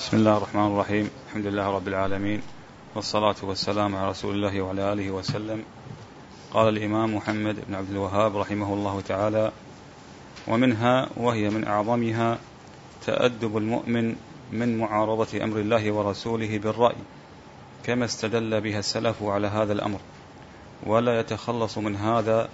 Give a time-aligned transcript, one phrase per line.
[0.00, 1.10] بسم الله الرحمن الرحيم.
[1.26, 2.42] الحمد لله رب العالمين
[2.94, 5.64] والصلاة والسلام على رسول الله وعلى آله وسلم.
[6.52, 9.52] قال الإمام محمد بن عبد الوهاب رحمه الله تعالى
[10.48, 12.38] ومنها وهي من أعظمها
[13.06, 14.16] تأدب المؤمن
[14.52, 17.02] من معارضة أمر الله ورسوله بالرأي
[17.84, 20.00] كما استدل بها السلف على هذا الأمر
[20.86, 22.48] ولا يتخلص من هذا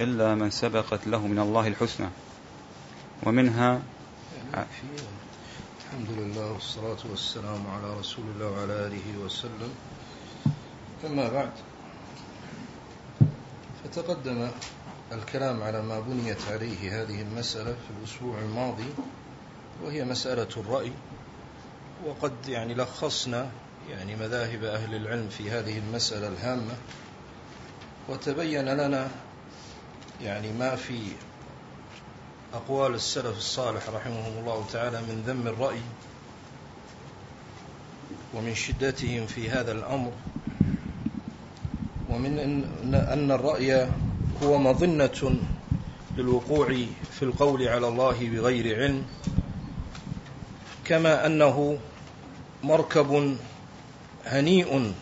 [0.00, 2.08] إلا من سبقت له من الله الحسنى.
[3.26, 3.80] ومنها
[5.90, 9.74] الحمد لله والصلاة والسلام على رسول الله وعلى آله وسلم.
[11.06, 11.50] أما بعد
[13.84, 14.50] فتقدم
[15.12, 18.90] الكلام على ما بنيت عليه هذه المسألة في الأسبوع الماضي
[19.84, 20.92] وهي مسألة الرأي.
[22.06, 23.50] وقد يعني لخصنا
[23.90, 26.74] يعني مذاهب أهل العلم في هذه المسألة الهامة
[28.08, 29.08] وتبين لنا
[30.22, 31.12] يعني ما في
[32.54, 35.80] أقوال السلف الصالح رحمهم الله تعالى من ذم الرأي
[38.34, 40.12] ومن شدتهم في هذا الأمر
[42.10, 42.38] ومن
[42.94, 43.88] أن الرأي
[44.42, 45.40] هو مظنة
[46.16, 46.66] للوقوع
[47.12, 49.04] في القول على الله بغير علم
[50.84, 51.78] كما أنه
[52.64, 53.36] مركب
[54.26, 54.94] هنيء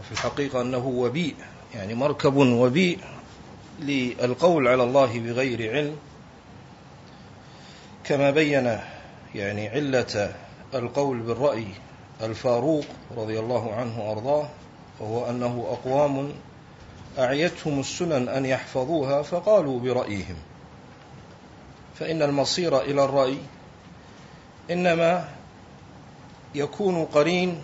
[0.00, 1.36] وفي الحقيقة أنه وبيء
[1.74, 2.98] يعني مركب وبيء.
[3.78, 5.96] للقول على الله بغير علم
[8.04, 8.78] كما بين
[9.34, 10.34] يعني علة
[10.74, 11.66] القول بالرأي
[12.22, 12.84] الفاروق
[13.16, 14.48] رضي الله عنه وأرضاه
[15.00, 16.32] وهو أنه أقوام
[17.18, 20.36] أعيتهم السنن أن يحفظوها فقالوا برأيهم.
[21.98, 23.38] فإن المصير إلى الرأي
[24.70, 25.28] إنما
[26.54, 27.60] يكون قرين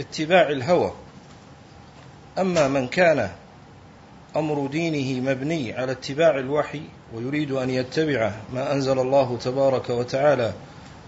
[0.00, 0.92] اتباع الهوى.
[2.38, 3.30] أما من كان
[4.38, 6.82] أمر دينه مبني على اتباع الوحي
[7.14, 10.52] ويريد أن يتبع ما أنزل الله تبارك وتعالى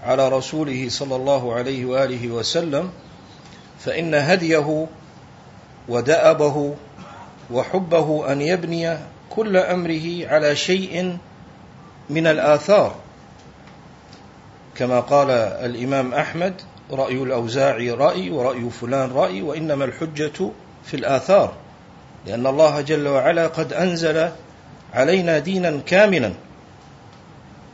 [0.03, 2.91] على رسوله صلى الله عليه وآله وسلم
[3.79, 4.87] فإن هديه
[5.89, 6.75] ودأبه
[7.51, 8.99] وحبه أن يبني
[9.31, 11.17] كل أمره على شيء
[12.11, 12.95] من الآثار.
[14.77, 16.55] كما قال الإمام أحمد
[16.91, 20.51] رأي الأوزاعي رأي ورأي فلان رأي وإنما الحجة
[20.85, 21.53] في الآثار.
[22.27, 24.29] لأن الله جل وعلا قد أنزل
[24.95, 26.33] علينا دينا كاملا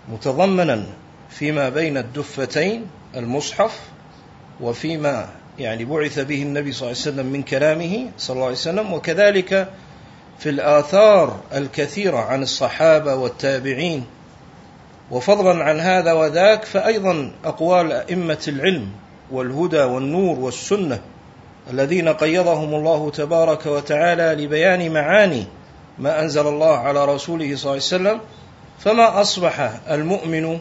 [0.09, 0.87] متضمنا
[1.31, 3.81] فيما بين الدفتين المصحف
[4.61, 5.29] وفيما
[5.59, 9.69] يعني بعث به النبي صلى الله عليه وسلم من كلامه صلى الله عليه وسلم وكذلك
[10.39, 14.05] في الآثار الكثيرة عن الصحابة والتابعين.
[15.11, 18.89] وفضلا عن هذا وذاك فأيضا أقوال أئمة العلم
[19.31, 21.01] والهدى والنور والسنة
[21.71, 25.45] الذين قيضهم الله تبارك وتعالى لبيان معاني
[25.99, 28.21] ما أنزل الله على رسوله صلى الله عليه وسلم
[28.79, 30.59] فما أصبح المؤمن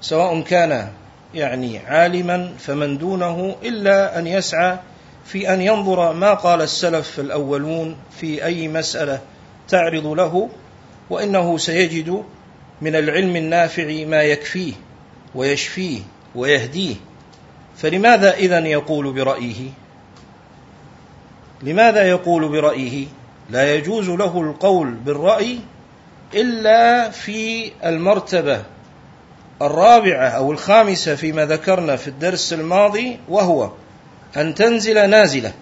[0.00, 0.88] سواء كان
[1.34, 4.78] يعني عالما فمن دونه إلا أن يسعى
[5.26, 9.20] في أن ينظر ما قال السلف الأولون في أي مسألة
[9.68, 10.48] تعرض له
[11.10, 12.22] وإنه سيجد
[12.80, 14.72] من العلم النافع ما يكفيه
[15.34, 16.00] ويشفيه
[16.34, 16.96] ويهديه.
[17.76, 19.70] فلماذا إذن يقول برأيه؟
[21.62, 23.06] لماذا يقول برأيه؟
[23.50, 25.58] لا يجوز له القول بالرأي
[26.34, 28.62] إلا في المرتبة
[29.62, 33.70] الرابعة أو الخامسة فيما ذكرنا في الدرس الماضي وهو
[34.36, 35.52] أن تنزل نازلة.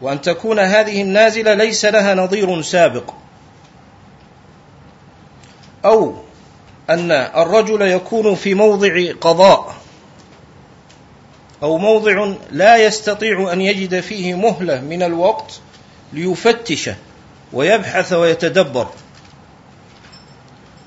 [0.00, 3.10] وأن تكون هذه النازلة ليس لها نظير سابق.
[5.84, 6.14] أو
[6.90, 9.81] أن الرجل يكون في موضع قضاء.
[11.62, 15.60] أو موضع لا يستطيع أن يجد فيه مهلة من الوقت
[16.12, 16.90] ليفتش
[17.52, 18.88] ويبحث ويتدبر.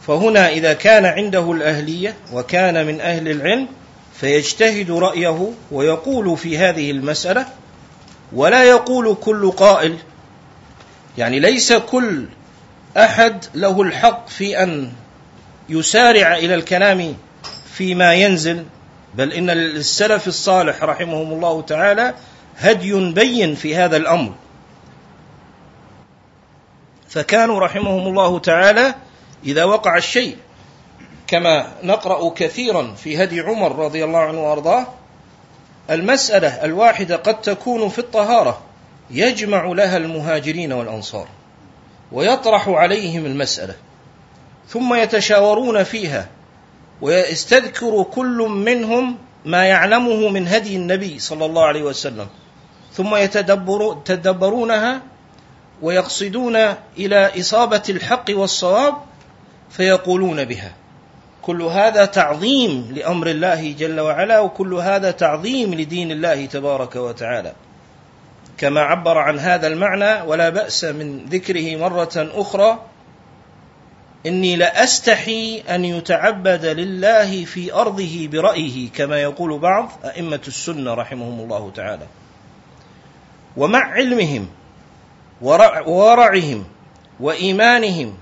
[0.08, 3.68] فهنا إذا كان عنده الأهلية وكان من أهل العلم
[4.19, 7.46] فيجتهد رأيه ويقول في هذه المسألة
[8.34, 9.97] ولا يقول كل قائل.
[11.18, 12.25] يعني ليس كل
[12.97, 14.92] أحد له الحق في أن
[15.69, 17.16] يسارع إلى الكلام
[17.74, 18.66] فيما ينزل.
[19.15, 22.13] بل إن السلف الصالح رحمهم الله تعالى
[22.57, 24.33] هدي بين في هذا الأمر.
[27.09, 28.95] فكانوا رحمهم الله تعالى
[29.45, 30.38] إذا وقع الشيء
[31.27, 34.88] كما نقرأ كثيرا في هدي عمر رضي الله عنه وأرضاه
[35.89, 38.62] المسألة الواحدة قد تكون في الطهارة
[39.12, 41.27] يجمع لها المهاجرين والأنصار
[42.12, 43.75] ويطرح عليهم المسألة
[44.67, 46.27] ثم يتشاورون فيها
[47.01, 52.27] ويستذكر كل منهم ما يعلمه من هدي النبي صلى الله عليه وسلم.
[52.94, 55.01] ثم يتدبرونها
[55.81, 56.56] ويقصدون
[56.97, 58.94] إلى إصابة الحق والصواب
[59.69, 60.74] فيقولون بها.
[61.42, 67.53] كل هذا تعظيم لأمر الله جل وعلا وكل هذا تعظيم لدين الله تبارك وتعالى.
[68.57, 72.80] كما عبر عن هذا المعنى ولا بأس من ذكره مرة أخرى
[74.25, 81.72] إني لأستحي أن يتعبد لله في أرضه برأيه كما يقول بعض أئمة السنة رحمهم الله
[81.75, 82.07] تعالى.
[83.57, 84.48] ومع علمهم
[85.42, 86.63] وورعهم
[87.19, 88.13] وإيمانهم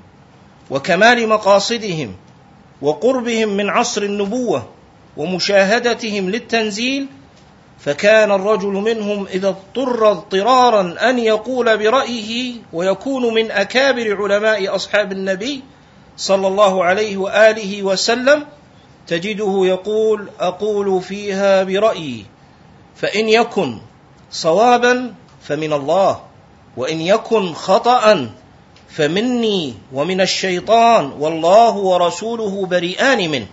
[0.70, 2.16] وكمال مقاصدهم
[2.82, 4.70] وقربهم من عصر النبوة
[5.18, 7.08] ومشاهدتهم للتنزيل
[7.80, 15.64] فكان الرجل منهم إذا اضطر اضطرارا أن يقول برأيه ويكون من أكابر علماء أصحاب النبي
[16.18, 18.46] صلى الله عليه وآله وسلم
[19.08, 22.26] تجده يقول أقول فيها برأيي
[22.96, 23.78] فإن يكن
[24.32, 26.22] صوابا فمن الله
[26.78, 28.30] وإن يكن خطا
[28.90, 33.48] فمني ومن الشيطان والله ورسوله بريئان منه.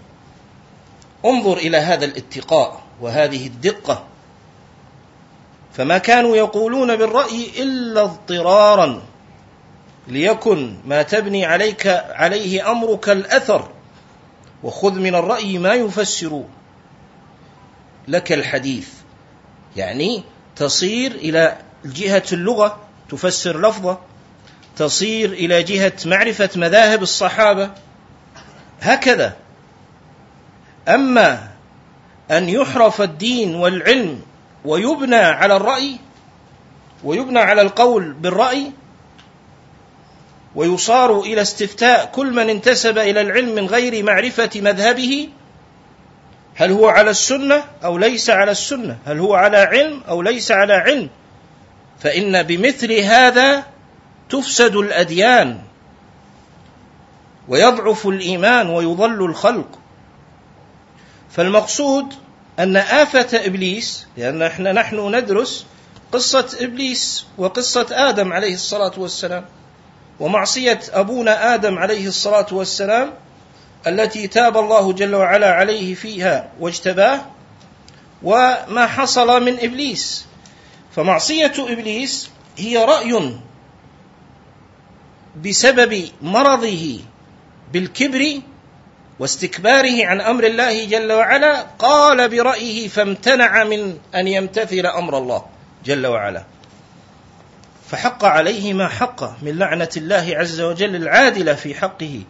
[1.24, 4.04] انظر إلى هذا الاتقاء وهذه الدقة.
[5.72, 9.02] فما كانوا يقولون بالرأي إلا اضطرارا.
[10.10, 13.68] ليكن ما تبني عليك عليه أمرك الأثر
[14.62, 16.44] وخذ من الرأي ما يفسر
[18.08, 18.88] لك الحديث.
[19.76, 20.24] يعني
[20.56, 22.78] تصير إلى جهة اللغة
[23.08, 23.98] تفسر لفظة
[24.76, 27.70] تصير إلى جهة معرفة مذاهب الصحابة
[28.80, 29.36] هكذا.
[30.88, 31.48] أما
[32.30, 34.22] أن يحرف الدين والعلم
[34.64, 35.96] ويبنى على الرأي
[37.04, 38.72] ويبنى على القول بالرأي
[40.54, 45.28] ويصار إلى استفتاء كل من انتسب إلى العلم من غير معرفة مذهبه.
[46.54, 50.72] هل هو على السنة أو ليس على السنة؟ هل هو على علم أو ليس على
[50.72, 51.08] علم؟
[52.00, 53.64] فإن بمثل هذا
[54.30, 55.60] تفسد الأديان.
[57.48, 59.78] ويضعف الإيمان ويضل الخلق.
[61.30, 62.14] فالمقصود
[62.58, 65.66] أن آفة إبليس لأن إحنا نحن ندرس
[66.12, 69.44] قصة إبليس وقصة آدم عليه الصلاة والسلام.
[70.20, 73.12] ومعصية أبونا آدم عليه الصلاة والسلام
[73.86, 77.20] التي تاب الله جل وعلا عليه فيها واجتباه
[78.22, 80.26] وما حصل من إبليس.
[80.96, 83.34] فمعصية إبليس هي رأي
[85.44, 87.00] بسبب مرضه
[87.72, 88.40] بالكبر
[89.18, 95.44] واستكباره عن أمر الله جل وعلا قال برأيه فامتنع من أن يمتثل أمر الله
[95.84, 96.44] جل وعلا.
[97.90, 102.20] فحق عليه ما حق من لعنة الله عز وجل العادله في حقه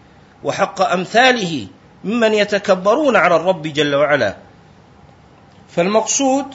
[0.44, 1.66] وحق أمثاله
[2.04, 4.36] ممن يتكبرون على الرب جل وعلا.
[5.68, 6.46] فالمقصود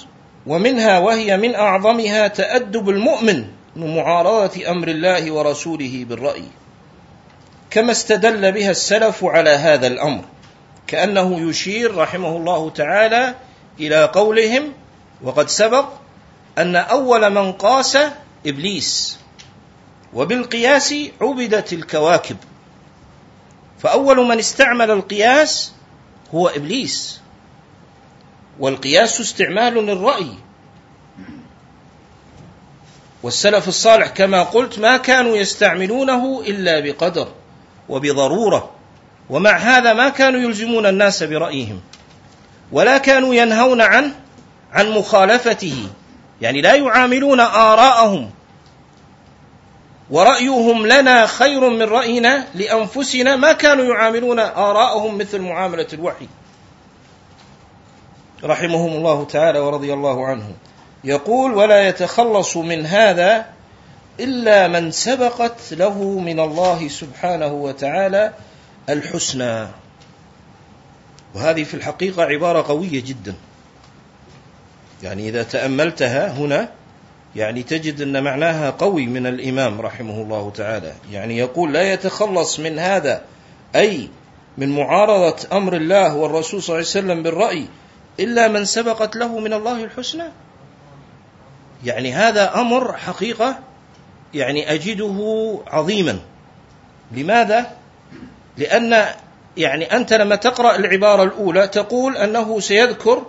[0.48, 6.46] ومنها وهي من أعظمها تأدب المؤمن من معارضة أمر الله ورسوله بالرأي.
[7.70, 10.24] كما استدل بها السلف على هذا الأمر
[10.88, 13.36] كأنه يشير رحمه الله تعالى
[13.80, 14.74] إلى قولهم
[15.24, 15.86] وقد سبق
[16.58, 17.98] أن أول من قاس
[18.46, 19.18] إبليس
[20.14, 22.38] وبالقياس عبدت الكواكب.
[23.80, 25.74] فأول من استعمل القياس
[26.34, 27.22] هو إبليس.
[28.60, 30.30] والقياس استعمال للرأي.
[33.24, 37.28] والسلف الصالح كما قلت ما كانوا يستعملونه إلا بقدر
[37.90, 38.72] وبضرورة.
[39.30, 41.82] ومع هذا ما كانوا يلزمون الناس برأيهم.
[42.72, 44.14] ولا كانوا ينهون عنه
[44.72, 45.90] عن مخالفته.
[46.42, 48.32] يعني لا يعاملون آراءهم
[50.10, 56.28] ورأيهم لنا خير من رأينا لأنفسنا ما كانوا يعاملون آراءهم مثل معاملة الوحي.
[58.44, 60.54] رحمهم الله تعالى ورضي الله عنهم
[61.04, 63.46] يقول ولا يتخلص من هذا
[64.20, 68.34] إلا من سبقت له من الله سبحانه وتعالى
[68.90, 69.68] الحسنى.
[71.36, 73.36] وهذه في الحقيقة عبارة قوية جدا.
[75.04, 76.70] يعني إذا تأملتها هنا
[77.36, 80.94] يعني تجد أن معناها قوي من الإمام رحمه الله تعالى.
[81.12, 83.22] يعني يقول لا يتخلص من هذا
[83.76, 84.10] أي
[84.58, 87.66] من معارضة أمر الله والرسول صلى الله عليه وسلم بالرأي
[88.20, 90.24] إلا من سبقت له من الله الحسنى.
[91.86, 93.60] يعني هذا أمر حقيقة
[94.34, 96.20] يعني أجده عظيما.
[97.12, 97.72] لماذا؟
[98.58, 99.06] لأن
[99.58, 103.26] يعني أنت لما تقرأ العبارة الأولى تقول أنه سيذكر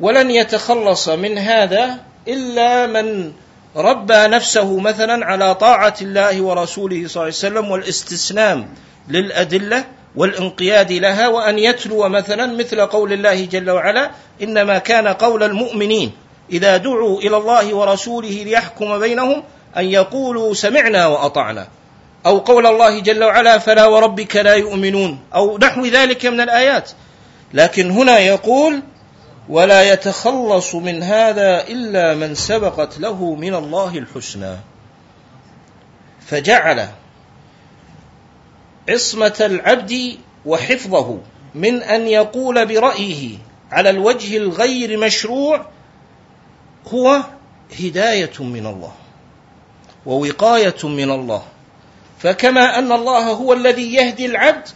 [0.00, 3.32] ولن يتخلص من هذا إلا من
[3.76, 8.68] ربى نفسه مثلا على طاعة الله ورسوله صلى الله عليه وسلم والاستسلام
[9.08, 9.84] للأدلة
[10.16, 14.10] والانقياد لها وأن يتلو مثلا مثل قول الله جل وعلا
[14.42, 16.12] إنما كان قول المؤمنين
[16.52, 19.42] إذا دعوا إلى الله ورسوله ليحكم بينهم
[19.76, 21.68] أن يقولوا سمعنا وأطعنا
[22.26, 26.90] أو قول الله جل وعلا فلا وربك لا يؤمنون أو نحو ذلك من الآيات
[27.54, 28.82] لكن هنا يقول
[29.48, 34.56] ولا يتخلص من هذا إلا من سبقت له من الله الحسنى.
[36.26, 36.88] فجعل
[38.88, 41.18] عصمة العبد وحفظه
[41.54, 43.38] من أن يقول برأيه
[43.72, 45.66] على الوجه الغير مشروع
[46.94, 47.20] هو
[47.80, 48.92] هداية من الله
[50.06, 51.42] ووقاية من الله.
[52.18, 54.68] فكما أن الله هو الذي يهدي العبد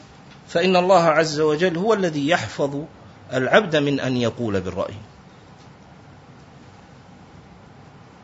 [0.49, 2.85] فإن الله عز وجل هو الذي يحفظ
[3.33, 4.95] العبد من أن يقول بالرأي.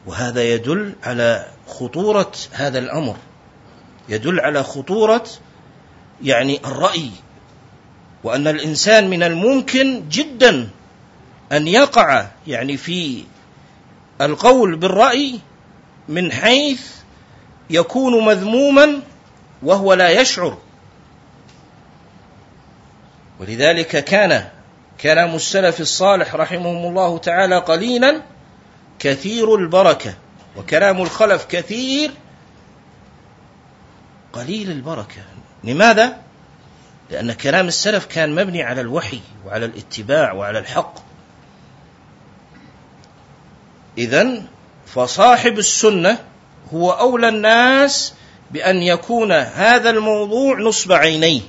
[0.06, 3.16] وهذا يدل على خطورة هذا الأمر.
[4.08, 5.24] يدل على خطورة
[6.22, 7.10] يعني الرأي.
[8.24, 10.70] وأن الإنسان من الممكن جدا
[11.52, 13.24] أن يقع يعني في
[14.20, 15.40] القول بالرأي
[16.08, 16.94] من حيث
[17.70, 19.00] يكون مذموما
[19.62, 20.58] وهو لا يشعر.
[23.40, 24.48] ولذلك كان
[25.00, 28.22] كلام السلف الصالح رحمهم الله تعالى قليلا
[28.98, 30.14] كثير البركة.
[30.56, 32.10] وكلام الخلف كثير
[34.32, 35.22] قليل البركة.
[35.64, 36.16] لماذا؟
[37.10, 40.94] لأن كلام السلف كان مبني على الوحي وعلى الاتباع وعلى الحق.
[43.98, 44.42] اذا
[44.86, 46.18] فصاحب السنة
[46.74, 48.14] هو أولى الناس
[48.50, 51.40] بأن يكون هذا الموضوع نصب عينيه.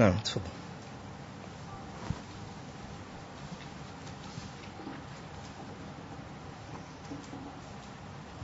[0.00, 0.14] نعم.
[0.24, 0.40] تفضل.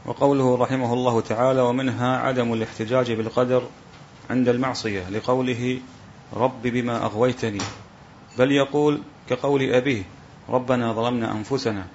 [0.07, 3.63] وقوله رحمه الله تعالى ومنها عدم الاحتجاج بالقدر
[4.31, 5.81] عند المعصية لقوله
[6.33, 7.63] رب بما أغويتني
[8.39, 10.03] بل يقول كقول أبيه
[10.49, 11.87] ربنا ظلمنا أنفسنا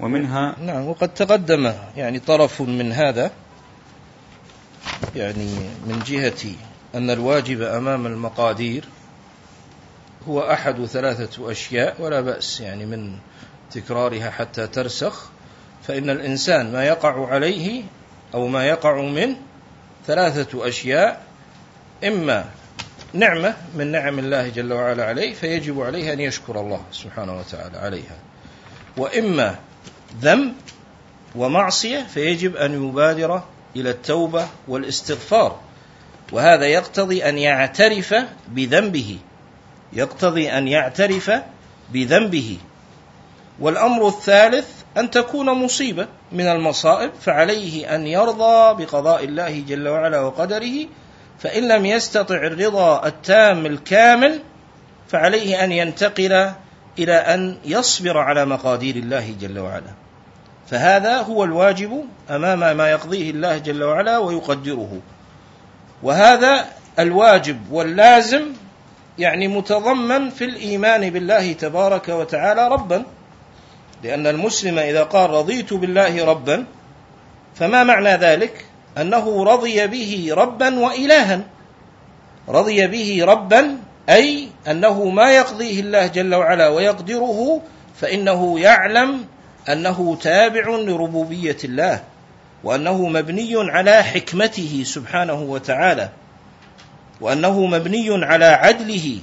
[0.00, 3.30] ومنها نعم وقد تقدم يعني طرف من هذا
[5.16, 5.54] يعني
[5.86, 8.84] من جهة أن الواجب أمام المقادير
[10.28, 13.18] هو أحد ثلاثة أشياء ولا بأس يعني من
[13.70, 15.28] تكرارها حتى ترسخ.
[15.88, 17.82] فإن الإنسان ما يقع عليه
[18.34, 19.36] أو ما يقع منه
[20.06, 21.22] ثلاثة أشياء
[22.04, 22.44] إما
[23.12, 28.16] نعمة من نعم الله جل وعلا عليه فيجب عليه أن يشكر الله سبحانه وتعالى عليها.
[28.96, 29.56] وإما
[30.20, 30.54] ذنب
[31.36, 33.42] ومعصية فيجب أن يبادر
[33.76, 35.60] إلى التوبة والاستغفار.
[36.32, 38.14] وهذا يقتضي أن يعترف
[38.48, 39.18] بذنبه.
[39.92, 41.30] يقتضي أن يعترف
[41.92, 42.58] بذنبه.
[43.60, 50.86] والأمر الثالث أن تكون مصيبة من المصائب فعليه أن يرضى بقضاء الله جل وعلا وقدره.
[51.38, 54.40] فإن لم يستطع الرضا التام الكامل
[55.08, 56.52] فعليه أن ينتقل
[56.98, 59.92] إلى أن يصبر على مقادير الله جل وعلا.
[60.70, 65.00] فهذا هو الواجب أمام ما يقضيه الله جل وعلا ويقدره.
[66.02, 66.66] وهذا
[66.98, 68.42] الواجب واللازم
[69.18, 73.02] يعني متضمن في الإيمان بالله تبارك وتعالى ربا.
[74.04, 76.66] لأن المسلم إذا قال رضيت بالله ربا
[77.54, 78.64] فما معنى ذلك؟
[78.98, 81.40] أنه رضي به ربا وإلها.
[82.48, 83.76] رضي به ربا
[84.08, 87.62] أي أنه ما يقضيه الله جل وعلا ويقدره
[88.00, 89.24] فإنه يعلم
[89.68, 92.02] أنه تابع لربوبية الله.
[92.64, 96.08] وأنه مبني على حكمته سبحانه وتعالى.
[97.20, 99.18] وأنه مبني على عدله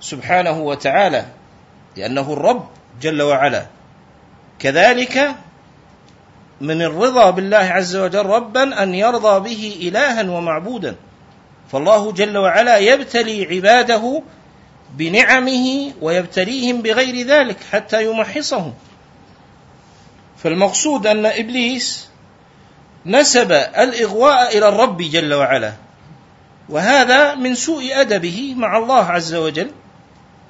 [0.00, 1.26] سبحانه وتعالى.
[1.96, 2.68] لأنه الرب
[3.00, 3.66] جل وعلا.
[4.58, 5.34] كذلك
[6.60, 10.96] من الرضا بالله عز وجل ربا أن يرضى به الها ومعبودا.
[11.72, 14.22] فالله جل وعلا يبتلي عباده
[14.96, 18.74] بنعمه ويبتليهم بغير ذلك حتى يمحصهم.
[20.36, 22.08] فالمقصود أن إبليس
[23.06, 25.72] نسب الإغواء إلى الرب جل وعلا.
[26.68, 29.70] وهذا من سوء أدبه مع الله عز وجل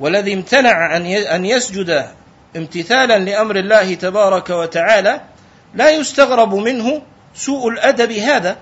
[0.00, 0.96] والذي امتنع
[1.34, 2.06] أن يسجد
[2.56, 5.20] امتثالا لأمر الله تبارك وتعالى
[5.74, 7.02] لا يستغرب منه
[7.34, 8.56] سوء الأدب هذا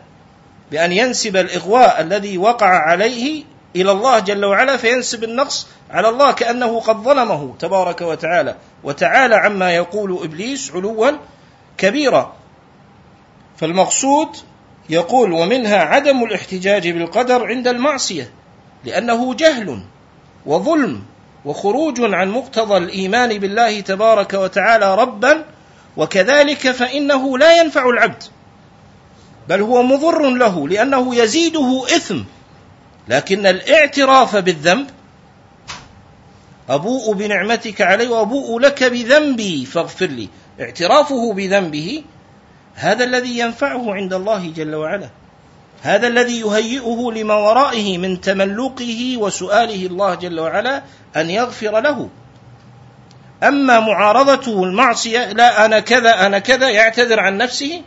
[0.70, 3.44] بأن ينسب الإغواء الذي وقع عليه
[3.76, 8.56] إلى الله جل وعلا فينسب النقص على الله كأنه قد ظلمه تبارك وتعالى.
[8.84, 11.10] وتعالى عما يقول إبليس علوا
[11.78, 12.32] كبيرا.
[13.56, 14.37] فالمقصود
[14.90, 18.30] يقول ومنها عدم الاحتجاج بالقدر عند المعصية
[18.84, 19.80] لأنه جهل
[20.46, 21.02] وظلم
[21.44, 25.44] وخروج عن مقتضى الإيمان بالله تبارك وتعالى ربا
[25.96, 28.23] وكذلك فإنه لا ينفع العبد
[29.49, 32.20] بل هو مضر له لأنه يزيده إثم
[33.08, 34.87] لكن الاعتراف بالذنب
[36.68, 40.28] أبوء بنعمتك علي وأبوء لك بذنبي فاغفر لي
[40.61, 42.02] اعترافه بذنبه
[42.74, 45.08] هذا الذي ينفعه عند الله جل وعلا.
[45.82, 50.82] هذا الذي يهيئه لما ورائه من تملقه وسؤاله الله جل وعلا
[51.16, 52.08] أن يغفر له.
[53.42, 57.82] أما معارضته المعصية لا أنا كذا أنا كذا يعتذر عن نفسه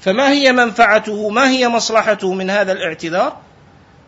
[0.00, 3.36] فما هي منفعته ما هي مصلحته من هذا الاعتذار؟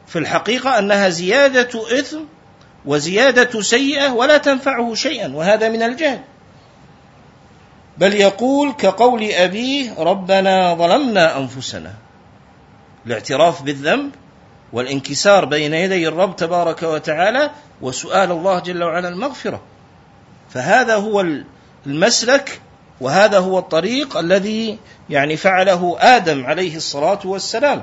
[0.07, 2.19] في الحقيقة أنها زيادة إثم
[2.85, 6.21] وزيادة سيئة ولا تنفعه شيئا وهذا من الجهل.
[7.99, 11.95] بل يقول كقول أبيه ربنا ظلمنا أنفسنا.
[13.07, 14.11] الاعتراف بالذنب
[14.73, 17.51] والانكسار بين يدي الرب تبارك وتعالى
[17.83, 19.63] وسؤال الله جل وعلا المغفرة.
[20.51, 21.25] فهذا هو
[21.87, 22.61] المسلك
[23.01, 24.79] وهذا هو الطريق الذي
[25.11, 27.83] يعني فعله آدم عليه الصلاة والسلام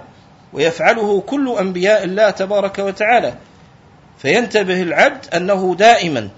[0.54, 3.34] ويفعله كل أنبياء الله تبارك وتعالى.
[4.18, 6.30] فينتبه العبد أنه دائما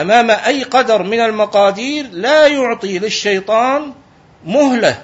[0.00, 3.92] أمام أي قدر من المقادير لا يعطي للشيطان
[4.44, 5.02] مهلة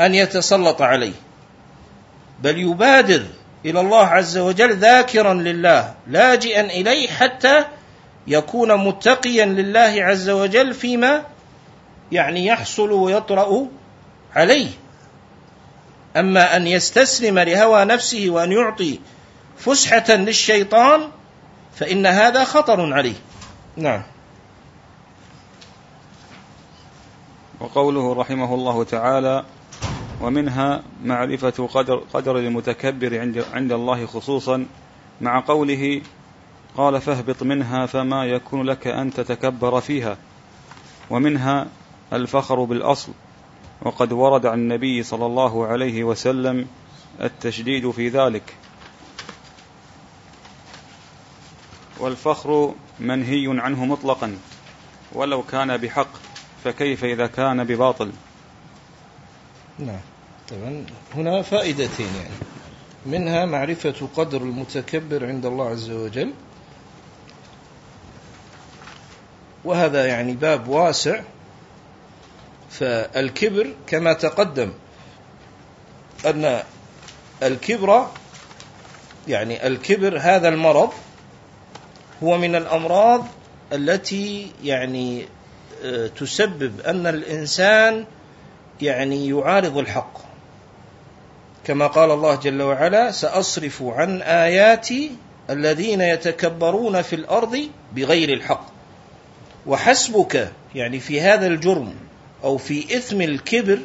[0.00, 1.12] أن يتسلط عليه.
[2.42, 3.22] بل يبادر
[3.64, 7.64] إلى الله عز وجل ذاكرا لله لاجئا إليه حتى
[8.26, 11.22] يكون متقيا لله عز وجل فيما
[12.12, 13.66] يعني يحصل ويطرأ
[14.34, 14.68] عليه.
[16.16, 19.00] أما أن يستسلم لهوى نفسه وأن يعطي
[19.58, 21.08] فسحة للشيطان
[21.76, 23.14] فإن هذا خطر عليه.
[23.76, 24.02] نعم.
[27.60, 29.44] وقوله رحمه الله تعالى
[30.20, 34.66] ومنها معرفة قدر, قدر المتكبر عند, عند الله خصوصا
[35.20, 36.02] مع قوله
[36.76, 40.16] قال فاهبط منها فما يكون لك أن تتكبر فيها
[41.10, 41.66] ومنها
[42.12, 43.12] الفخر بالأصل
[43.82, 46.66] وقد ورد عن النبي صلى الله عليه وسلم
[47.20, 48.54] التشديد في ذلك.
[52.00, 54.38] والفخر منهي عنه مطلقا
[55.12, 56.25] ولو كان بحق
[56.66, 58.12] فكيف إذا كان بباطل؟
[59.78, 60.00] نعم.
[60.50, 62.34] طبعا هنا فائدتين يعني.
[63.06, 66.32] منها معرفة قدر المتكبر عند الله عز وجل.
[69.64, 71.20] وهذا يعني باب واسع.
[72.70, 74.72] فالكبر كما تقدم
[76.26, 76.62] أن
[77.42, 78.06] الكبر
[79.28, 80.92] يعني الكبر هذا المرض
[82.22, 83.26] هو من الأمراض
[83.72, 85.26] التي يعني
[86.18, 88.04] تسبب أن الإنسان
[88.82, 90.18] يعني يعارض الحق.
[91.64, 95.10] كما قال الله جل وعلا سأصرف عن آياتي
[95.50, 98.66] الذين يتكبرون في الأرض بغير الحق.
[99.66, 101.94] وحسبك يعني في هذا الجرم
[102.44, 103.78] أو في إثم الكبر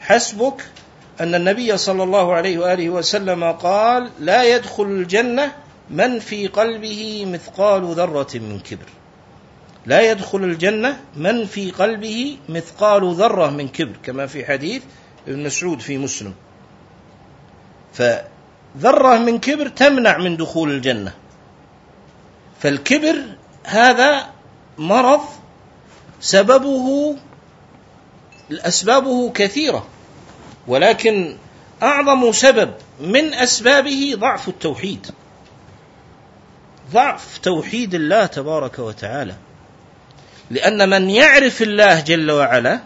[0.00, 0.64] حسبك
[1.20, 5.52] أن النبي صلى الله عليه وآله وسلم قال لا يدخل الجنة
[5.90, 8.88] من في قلبه مثقال ذرة من كبر.
[9.86, 14.82] لا يدخل الجنة من في قلبه مثقال ذرة من كبر كما في حديث
[15.28, 16.34] ابن مسعود في مسلم.
[17.92, 21.12] فذرة من كبر تمنع من دخول الجنة.
[22.60, 23.22] فالكبر
[23.64, 24.30] هذا
[24.78, 25.20] مرض
[26.20, 27.16] سببه
[28.50, 29.86] أسبابه كثيرة
[30.66, 31.36] ولكن
[31.82, 35.06] أعظم سبب من أسبابه ضعف التوحيد.
[36.92, 39.34] ضعف توحيد الله تبارك وتعالى.
[40.50, 42.80] لأن من يعرف الله جل وعلا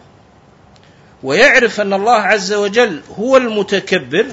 [1.23, 4.27] ويعرف أن الله عز وجل هو المتكبر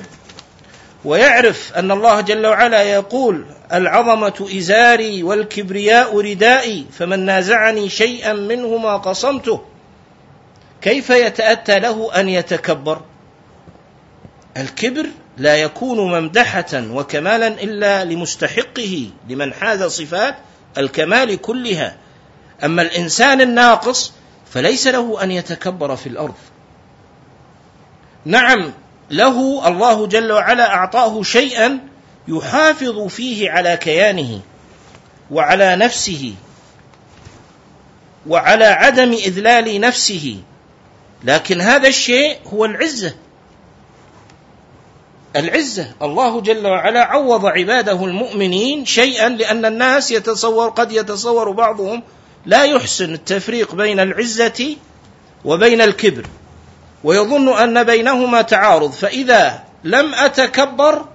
[1.06, 9.62] ويعرف أن الله جل وعلا يقول العظمة إزاري والكبرياء ردائي فمن نازعني شيئا منهما قصمته
[10.82, 13.02] كيف يتأتى له أن يتكبر؟
[14.58, 15.06] الكبر
[15.38, 20.36] لا يكون ممدحة وكمالا إلا لمستحقه لمن حاز صفات
[20.78, 21.98] الكمال كلها
[22.64, 24.14] أما الإنسان الناقص
[24.52, 26.36] فليس له أن يتكبر في الأرض.
[28.26, 28.74] نعم
[29.12, 31.80] له الله جل وعلا أعطاه شيئا
[32.28, 34.40] يحافظ فيه على كيانه
[35.32, 36.34] وعلى نفسه
[38.28, 40.40] وعلى عدم إذلال نفسه
[41.24, 43.16] لكن هذا الشيء هو العزة.
[45.36, 52.04] العزة الله جل وعلا عوض عباده المؤمنين شيئا لأن الناس يتصور قد يتصور بعضهم
[52.48, 54.76] لا يحسن التفريق بين العزة
[55.46, 56.28] وبين الكبر
[57.04, 61.06] ويظن أن بينهما تعارض فإذا لم أتكبر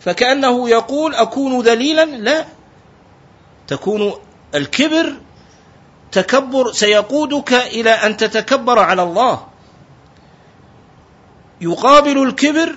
[0.00, 2.44] فكأنه يقول أكون ذليلا؟ لا.
[3.68, 4.14] تكون
[4.54, 5.14] الكبر
[6.12, 9.46] تكبر سيقودك إلى أن تتكبر على الله.
[11.60, 12.74] يقابل الكبر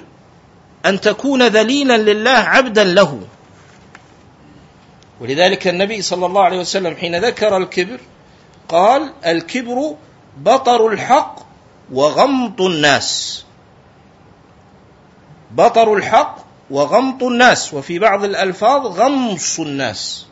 [0.86, 3.22] أن تكون ذليلا لله عبدا له.
[5.24, 8.00] ولذلك النبي صلى الله عليه وسلم حين ذكر الكبر
[8.70, 9.96] قال الكبر
[10.38, 11.40] بطر الحق
[11.92, 13.46] وغمط الناس.
[15.52, 16.38] بطر الحق
[16.70, 17.74] وغمط الناس.
[17.74, 20.26] وفي بعض الألفاظ غمص الناس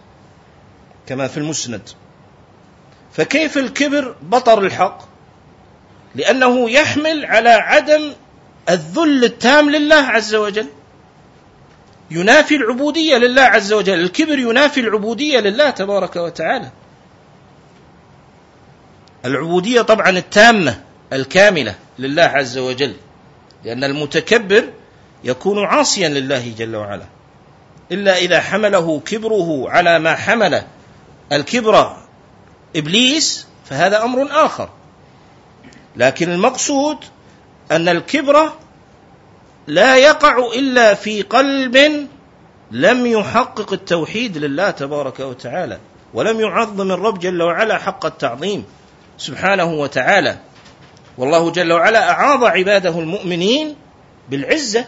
[1.08, 1.89] كما في المسند.
[3.13, 4.99] فكيف الكبر بطر الحق؟
[6.15, 8.13] لأنه يحمل على عدم
[8.69, 10.67] الذل التام لله عز وجل.
[12.12, 14.00] ينافي العبودية لله عز وجل.
[14.00, 16.71] الكبر ينافي العبودية لله تبارك وتعالى.
[19.26, 20.82] العبودية طبعا التامة
[21.13, 22.95] الكاملة لله عز وجل.
[23.63, 24.69] لأن المتكبر
[25.24, 27.06] يكون عاصيا لله جل وعلا.
[27.91, 30.63] إلا إذا حمله كبره على ما حمل
[31.32, 31.97] الكبر
[32.76, 34.69] إبليس فهذا أمر آخر.
[35.95, 36.97] لكن المقصود
[37.71, 38.52] أن الكبر
[39.67, 42.08] لا يقع إلا في قلب
[42.71, 45.80] لم يحقق التوحيد لله تبارك وتعالى
[46.13, 48.65] ولم يعظم الرب جل وعلا حق التعظيم
[49.17, 50.38] سبحانه وتعالى.
[51.17, 53.76] والله جل وعلا أعاض عباده المؤمنين
[54.30, 54.86] بالعزة.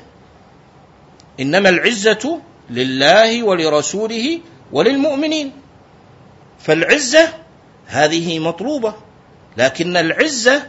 [1.39, 4.39] إنما العزة لله ولرسوله
[4.71, 5.51] وللمؤمنين.
[6.59, 7.29] فالعزة
[7.86, 8.93] هذه مطلوبة
[9.57, 10.63] لكن العزة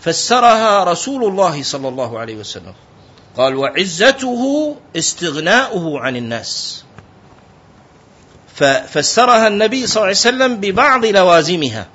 [0.00, 2.74] فسرها رسول الله صلى الله عليه وسلم.
[3.36, 6.84] قال وعزته استغناؤه عن الناس.
[8.54, 11.86] ففسرها النبي صلى الله عليه وسلم ببعض لوازمها.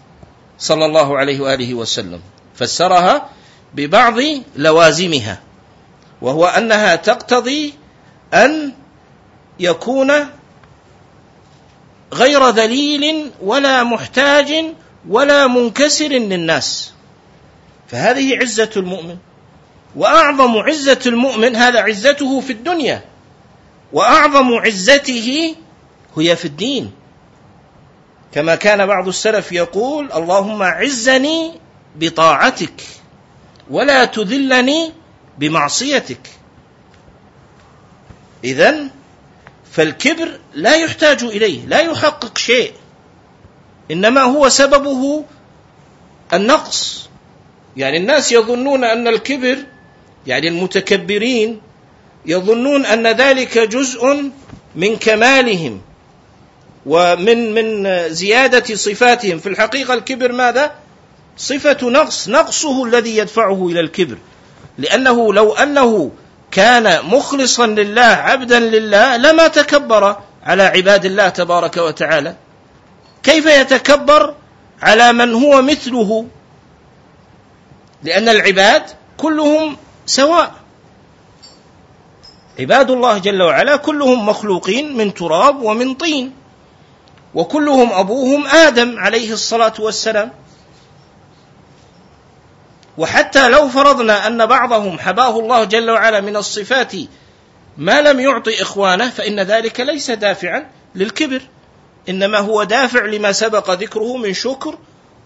[0.59, 2.21] صلى الله عليه وآله وسلم.
[2.55, 3.29] فسرها
[3.73, 4.15] ببعض
[4.55, 5.39] لوازمها.
[6.21, 7.73] وهو أنها تقتضي
[8.33, 8.73] أن
[9.59, 10.11] يكون
[12.13, 14.65] غير ذليل ولا محتاج
[15.09, 16.93] ولا منكسر للناس.
[17.87, 19.17] فهذه عزة المؤمن.
[19.95, 23.03] وأعظم عزة المؤمن هذا عزته في الدنيا.
[23.93, 25.55] وأعظم عزته
[26.17, 26.91] هي في الدين.
[28.31, 31.51] كما كان بعض السلف يقول اللهم عزني
[31.95, 32.83] بطاعتك
[33.69, 34.93] ولا تذلني
[35.37, 36.29] بمعصيتك.
[38.43, 38.87] اذا
[39.71, 42.73] فالكبر لا يحتاج إليه لا يحقق شيء.
[43.91, 45.25] إنما هو سببه
[46.33, 47.09] النقص.
[47.77, 49.57] يعني الناس يظنون أن الكبر
[50.27, 51.61] يعني المتكبرين
[52.25, 54.31] يظنون أن ذلك جزء
[54.75, 55.81] من كمالهم
[56.85, 59.39] ومن من زيادة صفاتهم.
[59.39, 60.71] في الحقيقة الكبر ماذا؟
[61.37, 64.17] صفة نقص نقصه الذي يدفعه إلى الكبر.
[64.77, 66.11] لأنه لو أنه
[66.51, 72.35] كان مخلصا لله عبدا لله لما تكبر على عباد الله تبارك وتعالى.
[73.23, 74.35] كيف يتكبر
[74.81, 76.25] على من هو مثله؟
[78.03, 78.83] لأن العباد
[79.17, 80.51] كلهم سواء
[82.59, 86.33] عباد الله جل وعلا كلهم مخلوقين من تراب ومن طين
[87.35, 90.31] وكلهم أبوهم آدم عليه الصلاة والسلام.
[92.97, 96.93] وحتى لو فرضنا أن بعضهم حباه الله جل وعلا من الصفات
[97.77, 101.41] ما لم يعطي إخوانه فإن ذلك ليس دافعا للكبر
[102.09, 104.77] إنما هو دافع لما سبق ذكره من شكر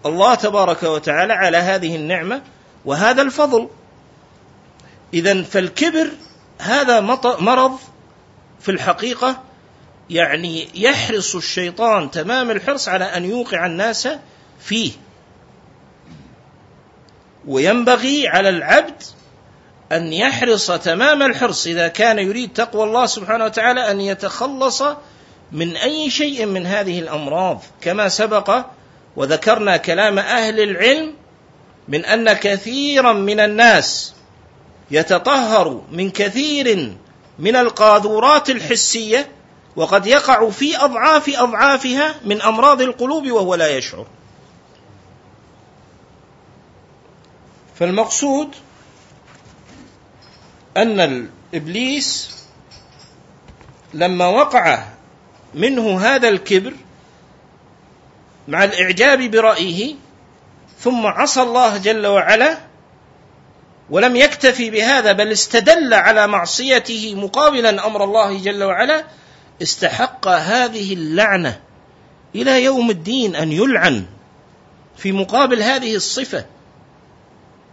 [0.06, 2.42] الله تبارك وتعالى على هذه النعمة
[2.84, 3.68] وهذا الفضل.
[5.14, 6.10] اذا فالكبر
[6.58, 7.78] هذا مرض
[8.60, 9.42] في الحقيقة
[10.10, 14.08] يعني يحرص الشيطان تمام الحرص على أن يوقع الناس
[14.60, 14.92] فيه.
[17.46, 19.02] وينبغي على العبد
[19.92, 24.82] أن يحرص تمام الحرص إذا كان يريد تقوى الله سبحانه وتعالى أن يتخلص
[25.52, 27.62] من أي شيء من هذه الأمراض.
[27.80, 28.64] كما سبق
[29.16, 31.14] وذكرنا كلام أهل العلم
[31.88, 34.14] من أن كثيرا من الناس
[34.90, 36.96] يتطهر من كثير
[37.38, 39.28] من القاذورات الحسية
[39.76, 44.06] وقد يقع في أضعاف أضعافها من أمراض القلوب وهو لا يشعر.
[47.74, 48.54] فالمقصود
[50.76, 52.38] أن الإبليس
[53.94, 54.84] لما وقع
[55.54, 56.72] منه هذا الكبر
[58.48, 59.94] مع الإعجاب برأيه
[60.78, 62.67] ثم عصى الله جل وعلا
[63.90, 69.04] ولم يكتفي بهذا بل استدل على معصيته مقابلا أمر الله جل وعلا
[69.62, 71.60] استحق هذه اللعنة
[72.34, 74.04] إلى يوم الدين أن يلعن
[74.96, 76.46] في مقابل هذه الصفة.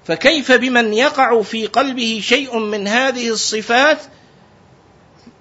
[0.06, 3.98] فكيف بمن يقع في قلبه شيء من هذه الصفات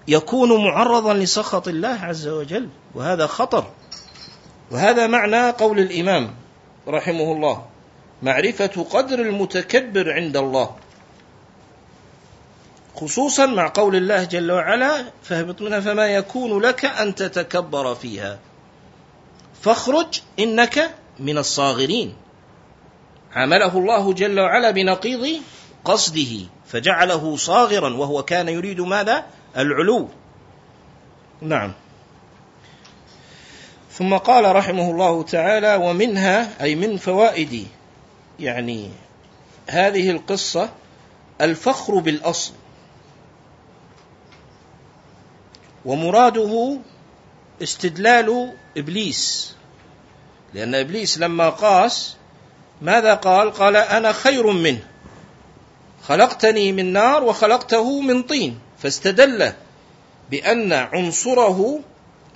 [0.09, 3.71] يكون معرضا لسخط الله عز وجل؟ وهذا خطر.
[4.71, 6.35] وهذا معنى قول الإمام
[6.89, 7.74] رحمه الله.
[8.25, 10.77] معرفة قدر المتكبر عند الله.
[12.97, 18.39] خصوصا مع قول الله جل وعلا فاهبط منها فما يكون لك أن تتكبر فيها.
[19.63, 22.15] فاخرج إنك من الصاغرين.
[23.33, 25.43] عامله الله جل وعلا بنقيض
[25.85, 29.25] قصده فجعله صاغرا وهو كان يريد ماذا؟
[29.57, 30.09] العلو.
[31.43, 31.73] نعم.
[33.93, 37.67] ثم قال رحمه الله تعالى ومنها أي من فوائد
[38.41, 38.91] يعني
[39.67, 40.71] هذه القصة
[41.41, 42.53] الفخر بالأصل.
[45.85, 46.79] ومراده
[47.63, 49.55] استدلال إبليس.
[50.55, 52.17] لأن إبليس لما قاس
[52.83, 54.85] ماذا قال؟ قال أنا خير منه.
[56.03, 58.59] خلقتني من نار وخلقته من طين.
[58.79, 59.53] فاستدل
[60.31, 61.81] بأن عنصره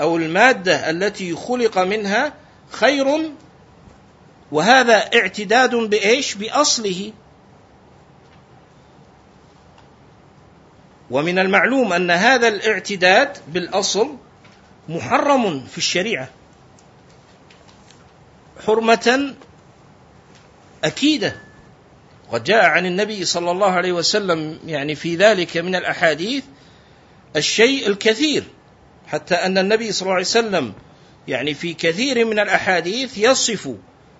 [0.01, 2.33] أو المادة التي خلق منها
[2.71, 3.33] خير
[4.53, 7.13] وهذا اعتداد بإيش؟ بأصله.
[11.11, 14.17] ومن المعلوم أن هذا الاعتداد بالأصل
[14.89, 16.29] محرم في الشريعة.
[18.67, 19.35] حرمة
[20.85, 21.37] أكيدة.
[22.29, 26.45] وقد جاء عن النبي صلى الله عليه وسلم يعني في ذلك من الأحاديث
[27.37, 28.45] الشيء الكثير.
[29.07, 30.75] حتى أن النبي صلى الله عليه وسلم
[31.29, 33.69] يعني في كثير من الأحاديث يصف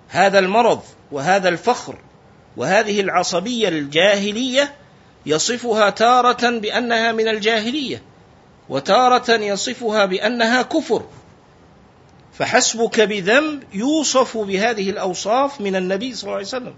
[0.09, 1.99] هذا المرض وهذا الفخر
[2.57, 4.75] وهذه العصبية الجاهلية
[5.27, 8.03] يصفها تارة بأنها من الجاهلية
[8.69, 11.03] وتارة يصفها بأنها كفر.
[12.33, 16.75] فحسبك بذنب يوصف بهذه الأوصاف من النبي صلى الله عليه وسلم.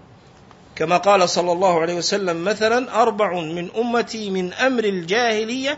[0.75, 5.77] كما قال صلى الله عليه وسلم مثلا أربع من أمتي من أمر الجاهلية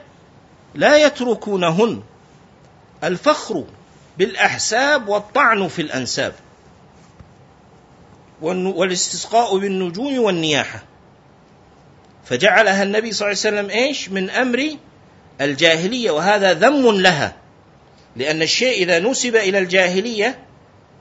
[0.76, 2.04] لا يتركونهن.
[3.04, 3.64] الفخر
[4.18, 6.34] بالأحساب والطعن في الأنساب.
[8.44, 10.84] والاستسقاء بالنجوم والنياحة.
[12.26, 14.70] فجعلها النبي صلى الله عليه وسلم إيش؟ من أمر
[15.42, 17.36] الجاهلية وهذا ذم لها.
[18.16, 20.40] لأن الشيء إذا نسب إلى الجاهلية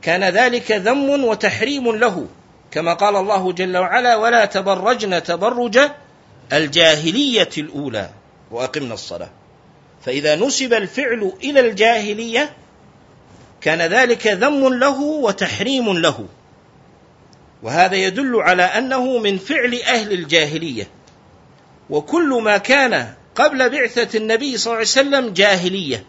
[0.02, 2.26] كان ذلك ذم وتحريم له.
[2.70, 5.78] كما قال الله جل وعلا ولا تبرجن تبرج
[6.52, 8.10] الجاهلية الأولى.
[8.50, 9.30] وأقمنا الصلاة.
[10.04, 12.52] فإذا نسب الفعل إلى الجاهلية
[13.60, 16.26] كان ذلك ذم له وتحريم له.
[17.62, 20.88] وهذا يدل على أنه من فعل أهل الجاهلية.
[21.90, 26.04] وكل ما كان قبل بعثة النبي صلى الله عليه وسلم جاهلية.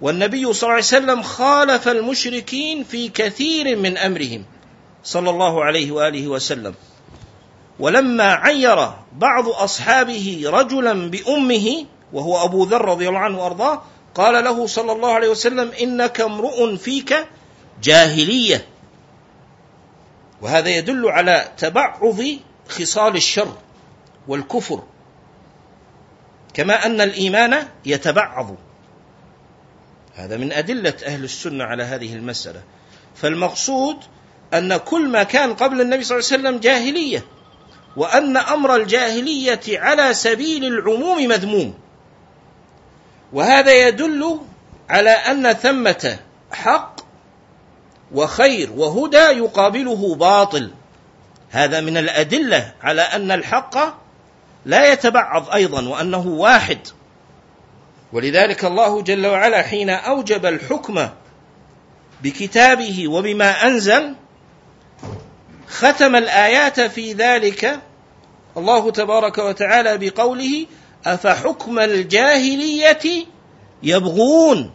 [0.00, 4.44] والنبي صلى الله عليه وسلم خالف المشركين في كثير من أمرهم
[5.04, 6.74] صلى الله عليه وآله وسلم.
[7.80, 13.82] ولما عير بعض أصحابه رجلا بأمه وهو أبو ذر رضي الله عنه وأرضاه
[14.14, 17.26] قال له صلى الله عليه وسلم إنك امرؤ فيك
[17.82, 18.73] جاهلية.
[20.44, 22.14] وهذا يدل على تبعض
[22.68, 23.56] خصال الشر
[24.28, 24.82] والكفر.
[26.54, 28.56] كما أن الإيمان يتبعض.
[30.14, 32.62] هذا من أدلة أهل السنة على هذه المسألة.
[33.14, 33.96] فالمقصود
[34.54, 37.24] أن كل ما كان قبل النبي صلى الله عليه وسلم جاهلية
[37.96, 41.74] وأن أمر الجاهلية على سبيل العموم مذموم.
[43.32, 44.40] وهذا يدل
[44.88, 46.18] على أن ثمة
[46.52, 46.93] حق
[48.12, 50.70] وخير وهدى يقابله باطل.
[51.50, 53.76] هذا من الأدلة على أن الحق
[54.64, 56.78] لا يتبعض أيضا وأنه واحد.
[58.12, 61.08] ولذلك الله جل وعلا حين أوجب الحكم
[62.22, 64.14] بكتابه وبما أنزل
[65.68, 67.80] ختم الآيات في ذلك
[68.56, 70.66] الله تبارك وتعالى بقوله
[71.06, 73.26] أفحكم الجاهلية
[73.82, 74.70] يبغون.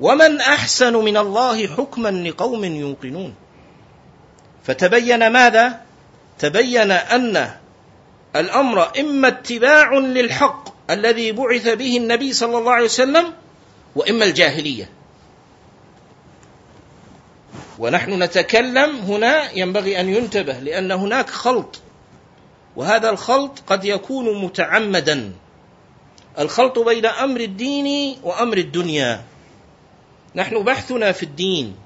[0.00, 3.34] ومن أحسن من الله حكما لقوم يوقنون.
[4.64, 5.80] فتبين ماذا؟
[6.38, 7.50] تبين أن
[8.36, 13.32] الأمر إما اتباع للحق الذي بعث به النبي صلى الله عليه وسلم
[13.96, 14.90] وإما الجاهلية.
[17.78, 21.80] ونحن نتكلم هنا ينبغي أن ينتبه لأن هناك خلط.
[22.76, 25.32] وهذا الخلط قد يكون متعمدا.
[26.38, 29.20] الخلط بين أمر الدين وأمر الدنيا.
[30.36, 31.76] نحن بحثنا في الدين.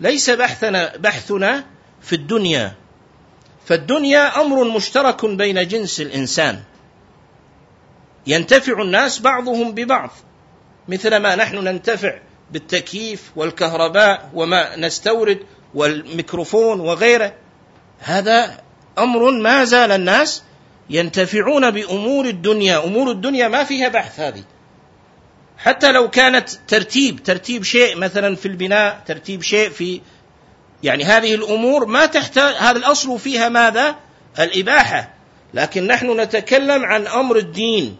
[0.00, 1.64] ليس بحثنا بحثنا
[2.02, 2.74] في الدنيا.
[3.66, 6.60] فالدنيا أمر مشترك بين جنس الإنسان.
[8.26, 10.10] ينتفع الناس بعضهم ببعض.
[10.88, 12.18] مثلما نحن ننتفع
[12.50, 15.38] بالتكييف والكهرباء وما نستورد
[15.74, 17.34] والميكروفون وغيره.
[17.98, 18.60] هذا
[18.98, 20.42] أمر ما زال الناس
[20.90, 22.84] ينتفعون بأمور الدنيا.
[22.84, 24.44] أمور الدنيا ما فيها بحث هذه.
[25.58, 30.00] حتى لو كانت ترتيب ترتيب شيء مثلا في البناء ترتيب شيء في
[30.82, 33.96] يعني هذه الأمور ما تحتاج هذا الأصل فيها ماذا؟
[34.38, 35.14] الإباحة
[35.54, 37.96] لكن نحن نتكلم عن أمر الدين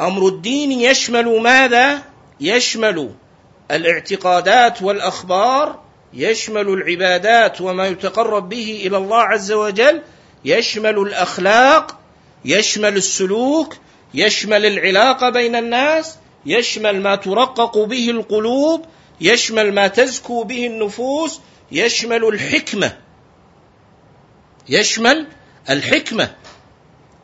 [0.00, 2.02] أمر الدين يشمل ماذا؟
[2.40, 3.10] يشمل
[3.70, 5.80] الاعتقادات والأخبار
[6.12, 10.02] يشمل العبادات وما يتقرب به إلى الله عز وجل
[10.44, 11.98] يشمل الأخلاق
[12.44, 13.76] يشمل السلوك
[14.14, 18.84] يشمل العلاقة بين الناس يشمل ما ترقق به القلوب
[19.20, 21.40] يشمل ما تزكو به النفوس
[21.72, 22.96] يشمل الحكمة.
[24.68, 25.26] يشمل
[25.70, 26.34] الحكمة.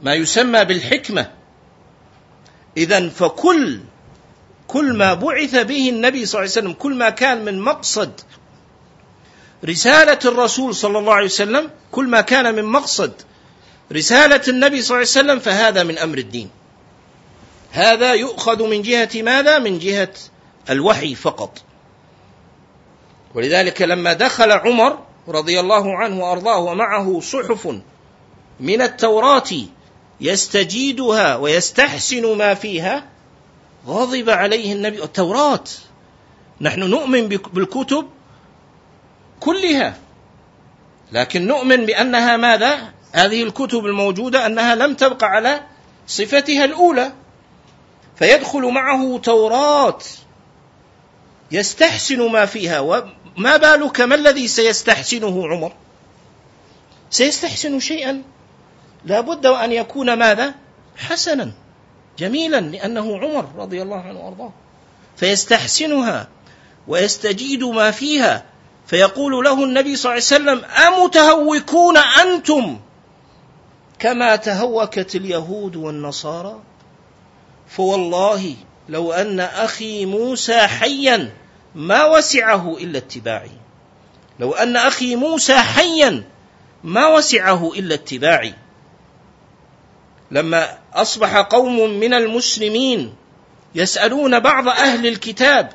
[0.01, 1.31] ما يسمى بالحكمة.
[2.77, 3.81] إذا فكل
[4.69, 8.21] كل ما بعث به النبي صلى الله عليه وسلم كل ما كان من مقصد
[9.65, 13.13] رسالة الرسول صلى الله عليه وسلم كل ما كان من مقصد
[13.93, 16.51] رسالة النبي صلى الله عليه وسلم فهذا من أمر الدين.
[17.77, 20.13] هذا يؤخذ من جهة ماذا؟ من جهة
[20.71, 21.63] الوحي فقط.
[23.35, 27.69] ولذلك لما دخل عمر رضي الله عنه وأرضاه ومعه صحف
[28.61, 29.51] من التوراة
[30.21, 33.05] يستجيدها ويستحسن ما فيها
[33.87, 35.03] غضب عليه النبي.
[35.03, 35.65] التوراة
[36.61, 38.09] نحن نؤمن بالكتب
[39.41, 39.97] كلها
[41.13, 45.61] لكن نؤمن بأنها ماذا؟ هذه الكتب الموجودة أنها لم تبقى على
[46.07, 47.13] صفتها الأولى.
[48.17, 49.99] فيدخل معه توراه
[51.51, 52.81] يستحسن ما فيها.
[52.81, 55.73] وما بالك ما الذي سيستحسنه عمر؟
[57.11, 58.23] سيستحسن شيئا.
[59.05, 60.55] لا بد وأن يكون ماذا؟
[60.97, 61.53] حسنا
[62.19, 64.53] جميلا لأنه عمر رضي الله عنه وأرضاه.
[65.17, 66.29] فيستحسنها
[66.89, 68.45] ويستجيد ما فيها.
[68.87, 72.81] فيقول له النبي صلى الله عليه وسلم أمتهوكون أنتم؟
[73.99, 76.61] كما تهوكت اليهود والنصارى.
[77.69, 78.55] فوالله
[78.89, 81.33] لو أن أخي موسى حيا
[81.75, 83.51] ما وسعه إلا اتباعي.
[84.41, 86.25] لو أن أخي موسى حيا
[86.85, 88.55] ما وسعه إلا اتباعي.
[90.31, 93.15] لما أصبح قوم من المسلمين
[93.75, 95.73] يسألون بعض أهل الكتاب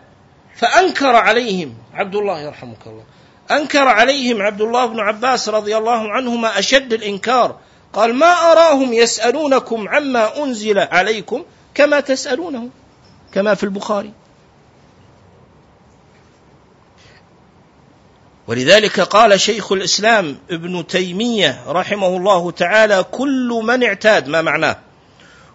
[0.56, 3.04] فأنكر عليهم عبد الله يرحمك الله
[3.52, 7.60] أنكر عليهم عبد الله بن عباس رضي الله عنهما أشد الإنكار.
[7.94, 12.70] قال ما أراهم يسألونكم عما أنزل عليكم كما تسألونه
[13.34, 14.14] كما في البخاري.
[18.48, 24.78] ولذلك قال شيخ الإسلام ابن تيمية رحمه الله تعالى كل من اعتاد ما معناه؟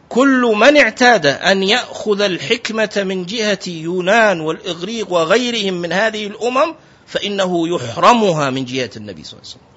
[0.08, 6.74] كل من اعتاد أن يأخذ الحكمة من جهة يونان والإغريق وغيرهم من هذه الأمم
[7.06, 9.76] فإنه يحرمها من جهة النبي صلى الله عليه وسلم.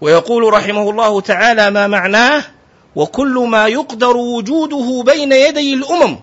[0.00, 2.44] ويقول رحمه الله تعالى ما معناه؟
[2.96, 6.20] وكل ما يقدر وجوده بين يدي الأمم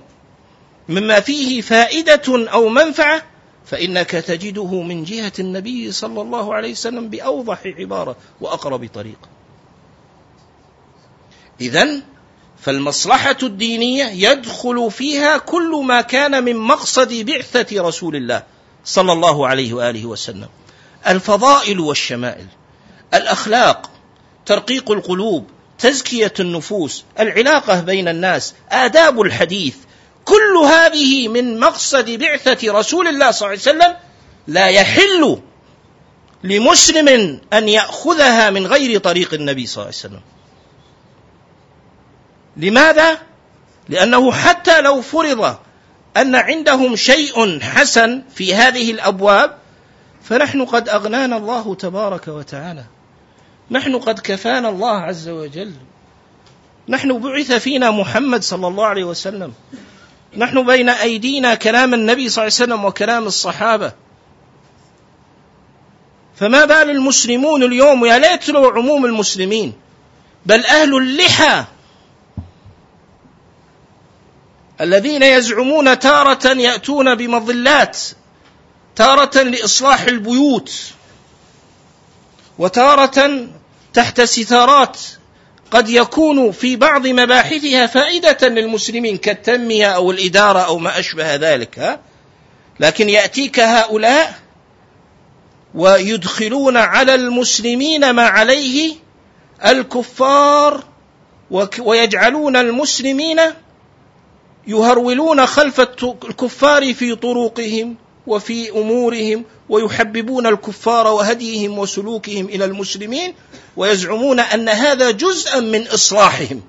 [0.89, 3.21] مما فيه فائدة أو منفعة
[3.65, 9.27] فإنك تجده من جهة النبي صلى الله عليه وسلم بأوضح عبارة وأقرب طريقه
[11.61, 12.01] اذا
[12.61, 18.43] فالمصلحة الدينية يدخل فيها كل ما كان من مقصد بعثة رسول الله
[18.85, 20.47] صلى الله عليه وآله وسلم.
[21.07, 22.45] الفضائل والشمائل
[23.13, 23.89] الأخلاق
[24.45, 25.47] ترقيق القلوب
[25.79, 29.75] تزكية النفوس العلاقة بين الناس آداب الحديث
[30.25, 33.95] كل هذه من مقصد بعثة رسول الله صلى الله عليه وسلم
[34.47, 35.39] لا يحل
[36.43, 40.21] لمسلم أن يأخذها من غير طريق النبي صلى الله عليه وسلم
[42.57, 43.17] لماذا؟
[43.89, 45.55] لأنه حتى لو فرض
[46.17, 49.57] أن عندهم شيء حسن في هذه الأبواب
[50.23, 52.83] فنحن قد أغنانا الله تبارك وتعالى
[53.71, 55.73] نحن قد كفانا الله عز وجل.
[56.87, 59.53] نحن بعث فينا محمد صلى الله عليه وسلم.
[60.37, 63.91] نحن بين أيدينا كلام النبي صلى الله عليه وسلم وكلام الصحابة.
[66.35, 69.73] فما بال المسلمون اليوم يا ليت لو عموم المسلمين
[70.45, 71.63] بل أهل اللحى
[74.81, 77.99] الذين يزعمون تارة يأتون بمظلات
[78.95, 80.93] تارة لإصلاح البيوت
[82.57, 83.47] وتارة
[83.93, 84.97] تحت ستارات
[85.71, 91.99] قد يكون في بعض مباحثها فائدة للمسلمين كالتنمية أو الإدارة أو ما أشبه ذلك ها؟
[92.79, 94.39] لكن يأتيك هؤلاء
[95.75, 98.95] ويدخلون على المسلمين ما عليه
[99.65, 100.83] الكفار
[101.79, 103.39] ويجعلون المسلمين
[104.67, 107.95] يهرولون خلف الكفار في طرقهم
[108.29, 113.33] وفي أمورهم ويحببون الكفار وهديهم وسلوكهم إلى المسلمين
[113.77, 116.61] ويزعمون أن هذا جزءا من إصلاحهم.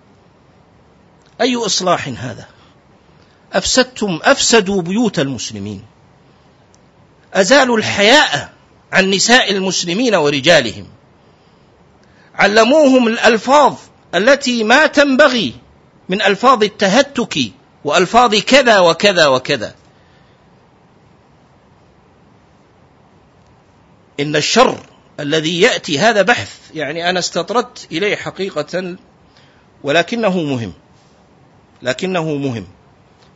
[1.41, 2.47] أي إصلاح هذا؟
[3.53, 5.85] أفسدتم أفسدوا بيوت المسلمين.
[7.35, 8.53] أزالوا الحياء
[8.93, 10.87] عن نساء المسلمين ورجالهم.
[12.35, 13.75] علموهم الألفاظ
[14.15, 15.55] التي ما تنبغي
[16.09, 17.39] من ألفاظ التهتك
[17.85, 19.75] وألفاظ كذا وكذا وكذا.
[24.21, 24.79] إن الشر
[25.21, 28.97] الذي يأتي هذا بحث يعني أنا استطردت إليه حقيقة
[29.83, 30.73] ولكنه مهم.
[31.83, 32.67] لكنه مهم.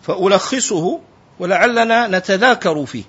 [0.02, 1.00] فألخصه
[1.38, 3.04] ولعلنا نتذاكر فيه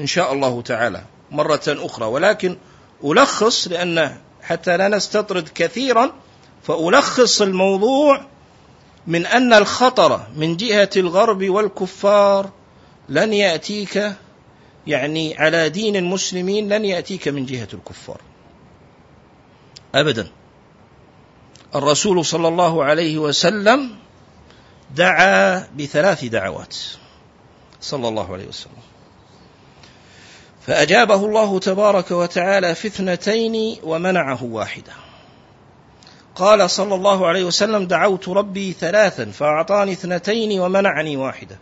[0.00, 2.06] إن شاء الله تعالى مرة أخرى.
[2.06, 2.56] ولكن
[3.04, 6.12] ألخص لأن حتى لا نستطرد كثيرا
[6.62, 8.26] فألخص الموضوع
[9.06, 12.50] من أن الخطر من جهة الغرب والكفار
[13.08, 14.12] لن يأتيك
[14.88, 18.20] يعني على دين المسلمين لن يأتيك من جهة الكفار.
[19.94, 20.28] أبدا.
[21.74, 23.96] الرسول صلى الله عليه وسلم
[24.96, 26.76] دعا بثلاث دعوات
[27.80, 28.72] صلى الله عليه وسلم.
[30.66, 34.92] فأجابه الله تبارك وتعالى في اثنتين ومنعه واحدة.
[36.34, 41.58] قال صلى الله عليه وسلم دعوت ربي ثلاثا فأعطاني اثنتين ومنعني واحدة.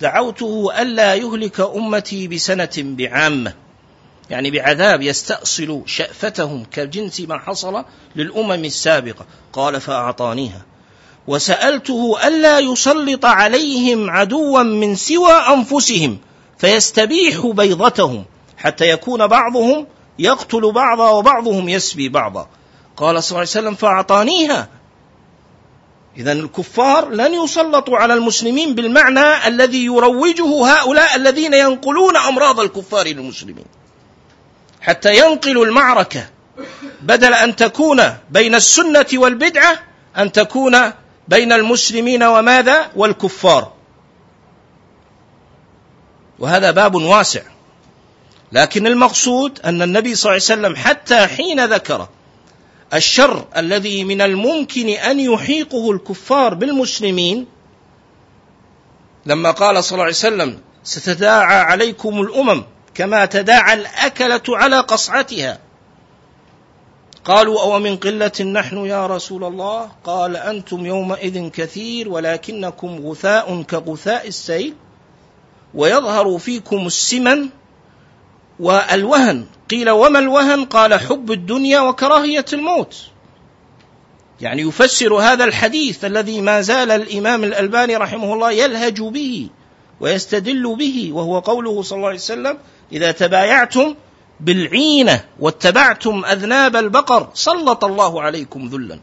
[0.00, 3.54] دعوته ألا يهلك أمتي بسنة بعامة.
[4.30, 7.84] يعني بعذاب يستأصل شأفتهم كجنس ما حصل
[8.16, 9.26] للأمم السابقة.
[9.52, 10.62] قال فأعطانيها.
[11.26, 16.18] وسألته ألا يسلط عليهم عدوا من سوى أنفسهم
[16.58, 18.24] فيستبيح بيضتهم
[18.56, 19.86] حتى يكون بعضهم
[20.18, 22.48] يقتل بعضا وبعضهم يسبي بعضا.
[22.96, 24.68] قال صلى الله عليه وسلم فأعطانيها.
[26.18, 33.64] إذا الكفار لن يسلطوا على المسلمين بالمعنى الذي يروجه هؤلاء الذين ينقلون أمراض الكفار للمسلمين.
[34.80, 36.26] حتى ينقلوا المعركة
[37.00, 39.78] بدل أن تكون بين السنة والبدعة
[40.16, 40.92] أن تكون
[41.28, 43.72] بين المسلمين وماذا؟ والكفار.
[46.38, 47.42] وهذا باب واسع.
[48.52, 52.08] لكن المقصود أن النبي صلى الله عليه وسلم حتى حين ذكر
[52.94, 57.46] الشر الذي من الممكن أن يحيقه الكفار بالمسلمين
[59.26, 62.62] لما قال صلى الله عليه وسلم ستداعى عليكم الأمم
[62.94, 65.58] كما تداعى الأكلة على قصعتها.
[67.24, 74.28] قالوا أو من قلة نحن يا رسول الله؟ قال أنتم يومئذ كثير ولكنكم غثاء كغثاء
[74.28, 74.74] السيل
[75.74, 77.48] ويظهر فيكم السمن
[78.60, 82.96] والوهن قيل وما الوهن؟ قال حب الدنيا وكراهية الموت.
[84.40, 89.48] يعني يفسر هذا الحديث الذي ما زال الإمام الألباني رحمه الله يلهج به
[90.00, 92.58] ويستدل به وهو قوله صلى الله عليه وسلم
[92.92, 93.94] إذا تبايعتم
[94.40, 98.98] بالعينة واتبعتم أذناب البقر سلط الله عليكم ذلا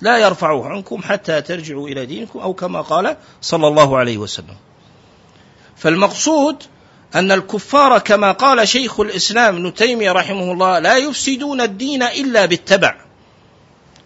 [0.00, 4.56] لا يرفعه عنكم حتى ترجعوا إلى دينكم أو كما قال صلى الله عليه وسلم
[5.76, 6.62] فالمقصود
[7.14, 12.96] أن الكفار كما قال شيخ الإسلام ابن تيمية رحمه الله لا يفسدون الدين إلا بالتبع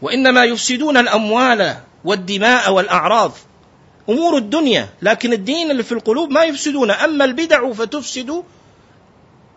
[0.02, 3.32] وإنما يفسدون الأموال والدماء والأعراض
[4.08, 8.42] أمور الدنيا لكن الدين اللي في القلوب ما يفسدون أما البدع فتفسد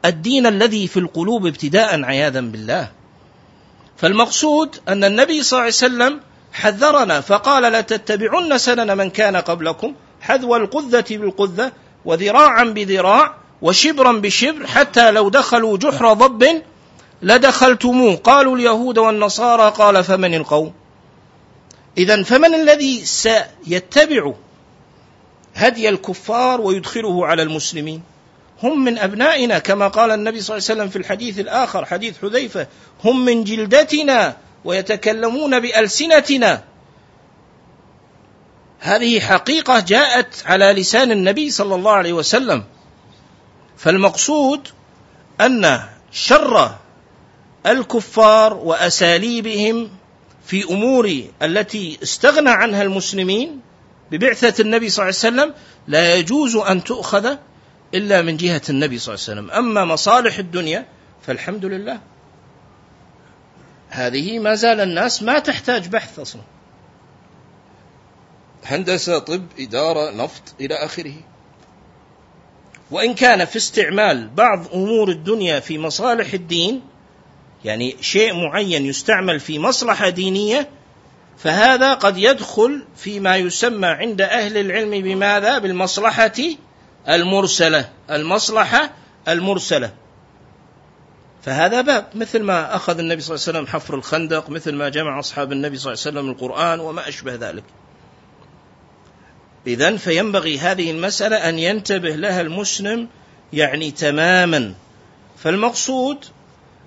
[0.05, 2.91] الدين الذي في القلوب ابتداء عياذا بالله.
[3.97, 6.19] فالمقصود أن النبي صلى الله عليه وسلم
[6.53, 11.71] حذرنا فقال لا تتبعن سنن من كان قبلكم حذو القذة بالقذة
[12.05, 16.61] وذراعا بذراع وشبرا بشبر حتى لو دخلوا جحر ضب
[17.21, 18.15] لدخلتموه.
[18.15, 20.73] قالوا اليهود والنصارى قال فمن القوم؟
[21.97, 24.33] إذا فمن الذي سيتبع
[25.55, 28.01] هدي الكفار ويدخله على المسلمين؟
[28.63, 32.67] هم من أبنائنا كما قال النبي صلى الله عليه وسلم في الحديث الآخر حديث حذيفة.
[33.03, 36.63] هم من جلدتنا ويتكلمون بألسنتنا.
[38.83, 42.63] هذه حقيقة جاءت على لسان النبي صلى الله عليه وسلم.
[43.77, 44.67] فالمقصود
[45.41, 45.79] أن
[46.11, 46.75] شر
[47.65, 49.89] الكفار وأساليبهم
[50.45, 53.61] في أمور التي استغنى عنها المسلمين
[54.11, 55.53] ببعثة النبي صلى الله عليه وسلم
[55.87, 57.35] لا يجوز أن تؤخذ
[57.93, 59.51] إلا من جهة النبي صلى الله عليه وسلم.
[59.51, 60.85] أما مصالح الدنيا
[61.27, 61.99] فالحمد لله.
[63.89, 66.41] هذه ما زال الناس ما تحتاج بحث أصلا.
[68.65, 71.15] هندسة طب إدارة نفط إلى آخره.
[72.91, 76.81] وإن كان في استعمال بعض أمور الدنيا في مصالح الدين
[77.65, 80.69] يعني شيء معين يستعمل في مصلحة دينية
[81.37, 86.33] فهذا قد يدخل فيما يسمى عند أهل العلم بماذا؟ بالمصلحة
[87.09, 87.89] المرسلة.
[88.11, 88.93] المصلحة
[89.27, 89.93] المرسلة.
[91.41, 95.19] فهذا باب مثل ما أخذ النبي صلى الله عليه وسلم حفر الخندق مثل ما جمع
[95.19, 97.63] أصحاب النبي صلى الله عليه وسلم القرآن وما أشبه ذلك.
[99.67, 103.07] إذا فينبغي هذه المسألة أن ينتبه لها المسلم
[103.53, 104.73] يعني تماما.
[105.37, 106.25] فالمقصود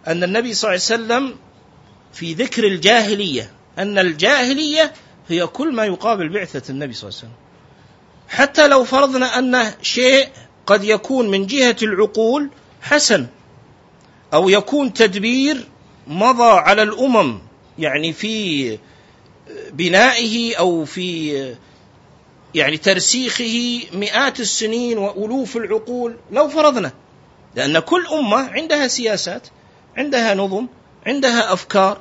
[0.06, 1.36] أن النبي صلى الله عليه وسلم
[2.12, 4.92] في ذكر الجاهلية أن الجاهلية
[5.28, 7.46] هي كل ما يقابل بعثة النبي صلى الله عليه وسلم.
[8.28, 10.28] حتى لو فرضنا أن شيء
[10.66, 12.50] قد يكون من جهة العقول
[12.82, 13.26] حسن
[14.34, 15.68] أو يكون تدبير
[16.06, 17.38] مضى على الأمم
[17.78, 18.78] يعني في
[19.72, 21.54] بنائه أو في
[22.56, 26.92] يعني ترسيخه مئات السنين وألوف العقول لو فرضنا
[27.54, 29.48] لأن كل أمة عندها سياسات
[29.96, 30.66] عندها نظم
[31.06, 32.00] عندها أفكار.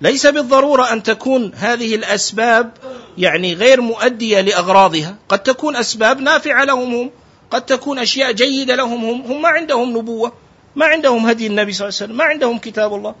[0.00, 2.72] ليس بالضرورة أن تكون هذه الأسباب
[3.18, 5.16] يعني غير مؤدية لأغراضها.
[5.28, 7.10] قد تكون أسباب نافعة لهم هم
[7.50, 9.20] قد تكون أشياء جيدة لهم هم.
[9.20, 10.32] هم ما عندهم نبوة
[10.76, 13.14] ما عندهم هدي النبي صلى الله عليه وسلم ما عندهم كتاب الله.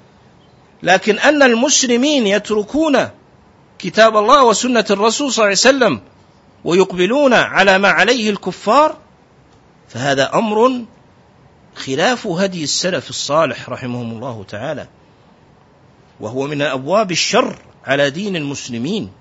[0.82, 3.08] لكن أن المسلمين يتركون
[3.78, 6.15] كتاب الله وسنة الرسول صلى الله عليه وسلم
[6.66, 8.96] ويقبلون على ما عليه الكفار
[9.88, 10.84] فهذا أمر
[11.74, 14.88] خلاف هدي السلف الصالح رحمهم الله تعالى.
[16.20, 19.12] وهو من أبواب الشر على دين المسلمين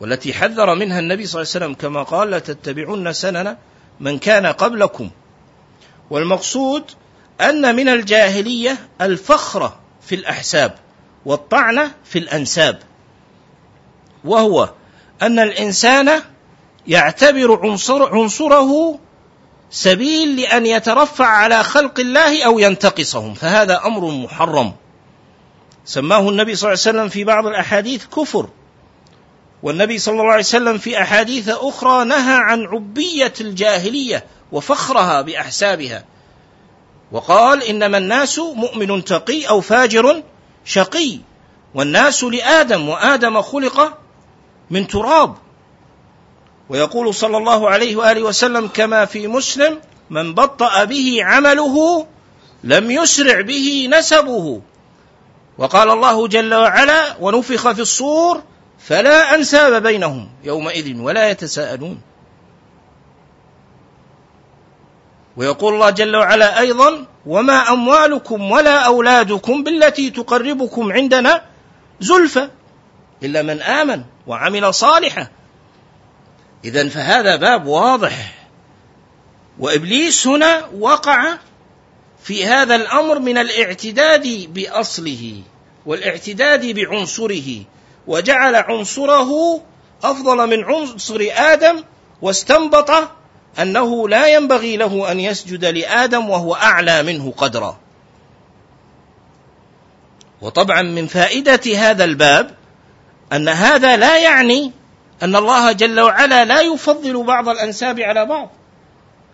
[0.00, 3.56] والتي حذر منها النبي صلى الله عليه وسلم كما قال لتتبعن سنن
[4.00, 5.10] من كان قبلكم
[6.10, 6.84] والمقصود
[7.40, 10.74] أن من الجاهلية الفخر في الأحساب
[11.26, 12.78] والطعن في الأنساب
[14.24, 14.70] وهو
[15.22, 16.22] أن الإنسان
[16.86, 18.98] يعتبر عنصر عنصره
[19.70, 24.72] سبيل لأن يترفع على خلق الله أو ينتقصهم فهذا أمر محرم.
[25.84, 28.48] سماه النبي صلى الله عليه وسلم في بعض الأحاديث كفر
[29.62, 36.04] والنبي صلى الله عليه وسلم في أحاديث أخرى نهى عن عبية الجاهلية وفخرها بأحسابها
[37.12, 40.22] وقال إنما الناس مؤمن تقي أو فاجر
[40.64, 41.18] شقي
[41.74, 43.98] والناس لآدم وآدم خلق
[44.70, 45.34] من تراب.
[46.68, 52.06] ويقول صلى الله عليه وآله وسلم كما في مسلم من بطأ به عمله
[52.64, 54.60] لم يسرع به نسبه.
[55.58, 58.42] وقال الله جل وعلا ونفخ في الصور
[58.78, 62.00] فلا أنساب بينهم يومئذ ولا يتساءلون.
[65.36, 71.42] ويقول الله جل وعلا أيضا وما أموالكم ولا أولادكم بالتي تقربكم عندنا
[72.00, 72.48] زلفى.
[73.22, 75.28] إلا من آمن وعمل صالحا.
[76.64, 78.34] اذا فهذا باب واضح.
[79.58, 81.36] وإبليس هنا وقع
[82.22, 85.42] في هذا الأمر من الاعتداد بأصله
[85.86, 87.64] والاعتداد بعنصره
[88.06, 89.60] وجعل عنصره
[90.04, 91.84] أفضل من عنصر آدم
[92.22, 92.90] واستنبط
[93.58, 97.78] أنه لا ينبغي له أن يسجد لآدم وهو أعلى منه قدرا.
[100.42, 102.54] وطبعا من فائدة هذا الباب
[103.34, 104.72] أن هذا لا يعني
[105.22, 108.50] أن الله جل وعلا لا يفضل بعض الأنساب على بعض.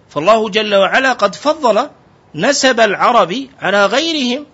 [0.09, 1.89] فالله جل وعلا قد فضل
[2.35, 4.47] نسب العرب على غيرهم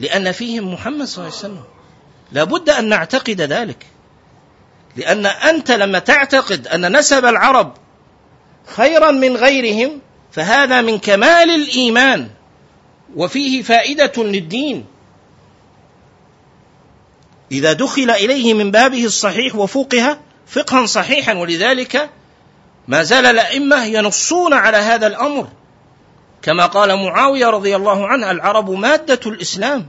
[0.00, 1.64] لأن فيهم محمد صلى الله عليه وسلم.
[2.32, 3.86] لابد أن نعتقد ذلك.
[4.96, 7.72] لأن أنت لما تعتقد أن نسب العرب
[8.66, 10.00] خيرا من غيرهم
[10.32, 12.28] فهذا من كمال الإيمان
[13.16, 14.84] وفيه فائدة للدين.
[17.52, 22.10] إذا دخل إليه من بابه الصحيح وفقه فقها صحيحا ولذلك
[22.88, 25.48] ما زال الأئمة ينصون على هذا الأمر.
[26.42, 29.88] كما قال معاوية رضي الله عنه العرب مادة الإسلام.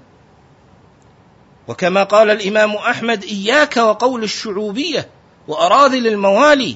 [1.67, 5.09] وكما قال الإمام أحمد إياك وقول الشعوبية
[5.47, 6.75] وأراذل الموالي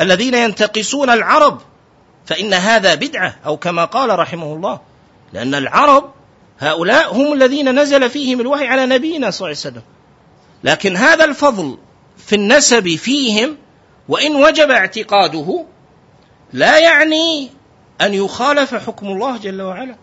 [0.00, 1.60] الذين ينتقصون العرب
[2.26, 4.80] فإن هذا بدعة أو كما قال رحمه الله
[5.32, 6.10] لأن العرب
[6.58, 9.82] هؤلاء هم الذين نزل فيهم الوحي على نبينا صلى الله عليه وسلم.
[10.64, 11.78] لكن هذا الفضل
[12.16, 13.56] في النسب فيهم
[14.08, 15.64] وإن وجب اعتقاده
[16.52, 17.50] لا يعني
[18.00, 19.96] أن يخالف حكم الله جل وعلا.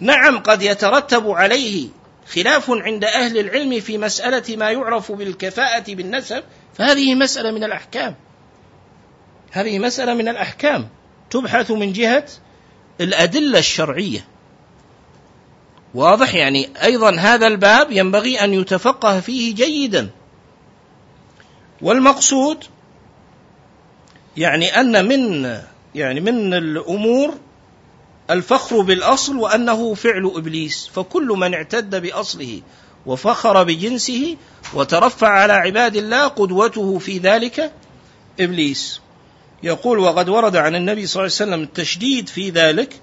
[0.00, 1.88] نعم قد يترتب عليه
[2.34, 6.42] خلاف عند أهل العلم في مسألة ما يعرف بالكفاءة بالنسب
[6.74, 8.14] فهذه مسألة من الأحكام.
[9.50, 10.88] هذه مسألة من الأحكام
[11.30, 12.26] تبحث من جهة
[13.00, 14.24] الأدلة الشرعية.
[15.94, 20.10] واضح يعني أيضا هذا الباب ينبغي أن يتفقه فيه جيدا.
[21.82, 22.64] والمقصود
[24.36, 25.54] يعني أن من
[25.94, 27.34] يعني من الأمور
[28.30, 32.60] الفخر بالأصل وأنه فعل إبليس فكل من اعتد بأصله
[33.06, 34.36] وفخر بجنسه
[34.74, 37.72] وترفع على عباد الله قدوته في ذلك
[38.40, 39.00] إبليس.
[39.62, 43.00] يقول وقد ورد عن النبي صلى الله عليه وسلم التشديد في ذلك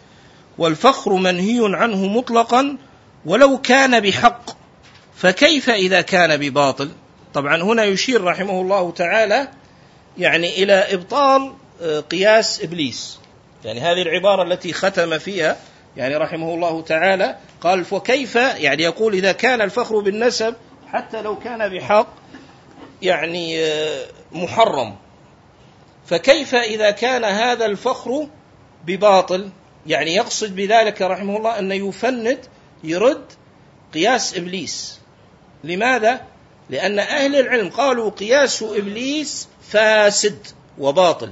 [0.58, 2.78] والفخر منهي عنه مطلقا
[3.26, 4.42] ولو كان بحق.
[5.16, 6.92] فكيف إذا كان بباطل؟
[7.34, 9.48] طبعا هنا يشير رحمه الله تعالى
[10.18, 13.20] يعني إلى إبطال آه، قياس إبليس.
[13.66, 15.58] يعني هذه العبارة التي ختم فيها
[15.98, 20.56] يعني رحمه الله تعالى قال وكيف يعني يقول إذا كان الفخر بالنسب
[20.88, 22.08] حتى لو كان بحق
[23.02, 24.96] يعني آه، محرم.
[26.06, 28.28] فكيف إذا كان هذا الفخر
[28.86, 29.50] بباطل؟
[29.88, 32.40] يعني يقصد بذلك رحمه الله أن يفند
[32.84, 33.26] يرد
[33.94, 35.00] قياس إبليس.
[35.64, 36.22] لماذا؟
[36.70, 41.32] لأن أهل العلم قالوا قياس إبليس فاسد وباطل.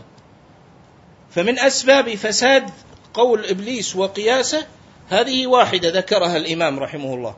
[1.32, 2.70] فمن أسباب فساد
[3.14, 4.66] قول إبليس وقياسه
[5.10, 7.36] هذه واحدة ذكرها الإمام رحمه الله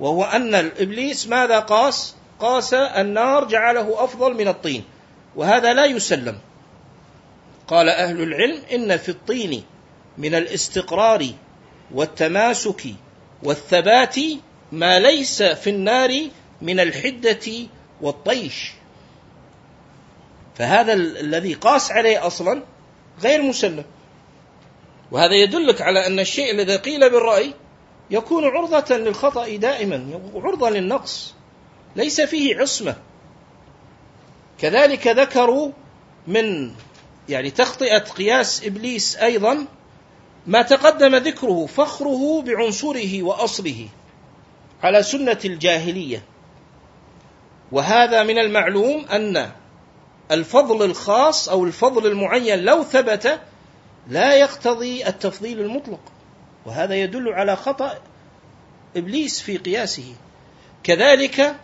[0.00, 4.84] وهو أن الإبليس ماذا قاس؟ قاس النار جعله أفضل من الطين
[5.36, 6.38] وهذا لا يسلم.
[7.68, 9.64] قال أهل العلم إن في الطين
[10.18, 11.26] من الاستقرار
[11.94, 12.82] والتماسك
[13.42, 14.16] والثبات
[14.72, 16.28] ما ليس في النار
[16.62, 17.50] من الحدة
[18.00, 18.72] والطيش.
[20.54, 22.62] فهذا الذي قاس عليه أصلا
[23.22, 23.84] غير مسلم.
[25.10, 27.54] وهذا يدلك على أن الشيء الذي قيل بالرأي
[28.10, 31.34] يكون عرضة للخطأ دائما عرضة للنقص
[31.96, 32.96] ليس فيه عصمة.
[34.58, 35.70] كذلك ذكروا
[36.26, 36.72] من
[37.28, 39.66] يعني تخطئة قياس إبليس أيضا
[40.46, 43.88] ما تقدم ذكره فخره بعنصره وأصله
[44.82, 46.22] على سنة الجاهلية.
[47.72, 49.50] وهذا من المعلوم أن
[50.30, 53.40] الفضل الخاص أو الفضل المعين لو ثبت
[54.08, 56.00] لا يقتضي التفضيل المطلق.
[56.66, 57.98] وهذا يدل على خطأ
[58.96, 60.14] إبليس في قياسه.
[60.82, 61.56] كذلك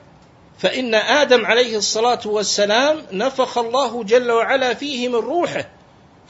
[0.58, 5.68] فإن آدم عليه الصلاة والسلام نفخ الله جل وعلا فيه من روحه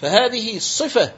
[0.00, 1.12] فهذه الصفة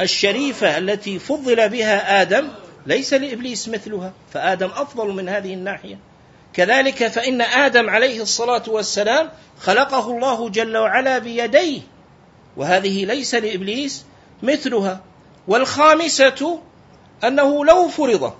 [0.00, 2.48] الشريفة التي فضل بها آدم
[2.86, 5.98] ليس لإبليس مثلها فآدم أفضل من هذه الناحية.
[6.52, 9.30] كذلك فإن آدم عليه الصلاة والسلام
[9.60, 11.80] خلقه الله جل وعلا بيديه
[12.56, 14.04] وهذه ليس لإبليس
[14.42, 15.00] مثلها.
[15.48, 16.60] والخامسة
[17.24, 18.34] أنه لو فرض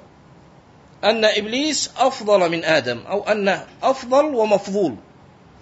[1.04, 4.94] أن إبليس أفضل من آدم أو أنه أفضل ومفضول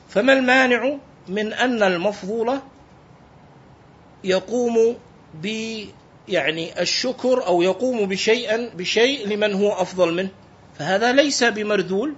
[0.09, 0.97] فما المانع
[1.29, 2.59] من أن المفضول
[4.25, 4.97] يقوم
[5.35, 5.47] ب
[6.29, 10.31] يعني الشكر أو يقوم بشيء بشيء لمن هو أفضل منه.
[10.79, 12.15] فهذا ليس بمرذول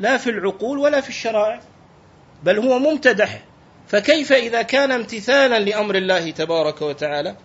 [0.00, 1.60] لا في العقول ولا في الشرائع
[2.42, 3.42] بل هو ممتدح.
[3.88, 7.36] فكيف إذا كان امتثالا لأمر الله تبارك وتعالى؟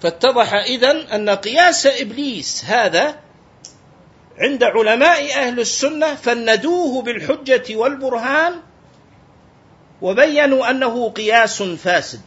[0.00, 3.16] فاتضح إذن أن قياس إبليس هذا
[4.38, 8.52] عند علماء أهل السنة فندوه بالحجة والبرهان
[10.02, 12.20] وبينوا أنه قياس فاسد.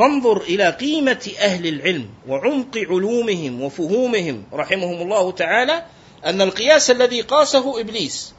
[0.00, 5.84] فانظر إلى قيمة أهل العلم وعمق علومهم وفهومهم رحمهم الله تعالى
[6.24, 8.34] أن القياس الذي قاسه إبليس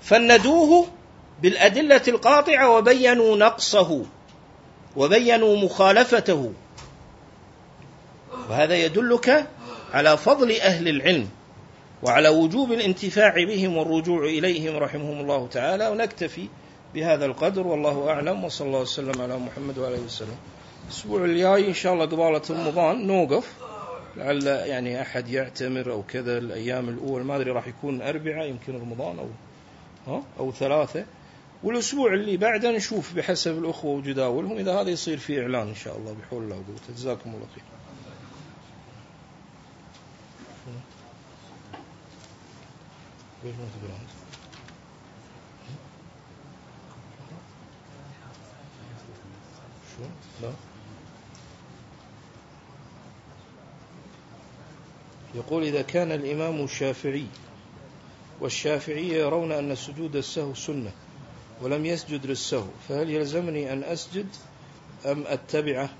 [0.00, 0.86] فندوه
[1.42, 4.02] بالأدلة القاطعة وبينوا نقصه
[4.96, 6.52] وبينوا مخالفته.
[8.50, 9.46] وهذا يدلك
[9.92, 11.28] على فضل أهل العلم
[12.02, 15.88] وعلى وجوب الانتفاع بهم والرجوع إليهم رحمهم الله تعالى.
[15.88, 16.48] ونكتفي
[16.94, 20.36] بهذا القدر والله أعلم وصلى الله وسلم على محمد وعلى وسلم.
[20.86, 23.54] الأسبوع الجاي إن شاء الله قبالة رمضان نوقف.
[24.16, 29.18] لعل يعني أحد يعتمر أو كذا الأيام الأول ما أدري راح يكون أربعة يمكن رمضان
[29.18, 29.28] أو
[30.06, 31.04] ها؟ أو ثلاثة.
[31.62, 36.12] والأسبوع اللي بعده نشوف بحسب الأخوة وجداولهم إذا هذا يصير فيه إعلان إن شاء الله
[36.22, 37.64] بحول الله وقوته جزاكم الله خير.
[50.40, 50.48] شو؟
[55.34, 57.26] يقول إذا كان الإمام الشافعي
[58.40, 60.90] والشافعية يرون أن سجود السهو سنة
[61.62, 64.26] ولم يسجد للسهو فهل يلزمني أن أسجد
[65.06, 65.90] أم أتبعه؟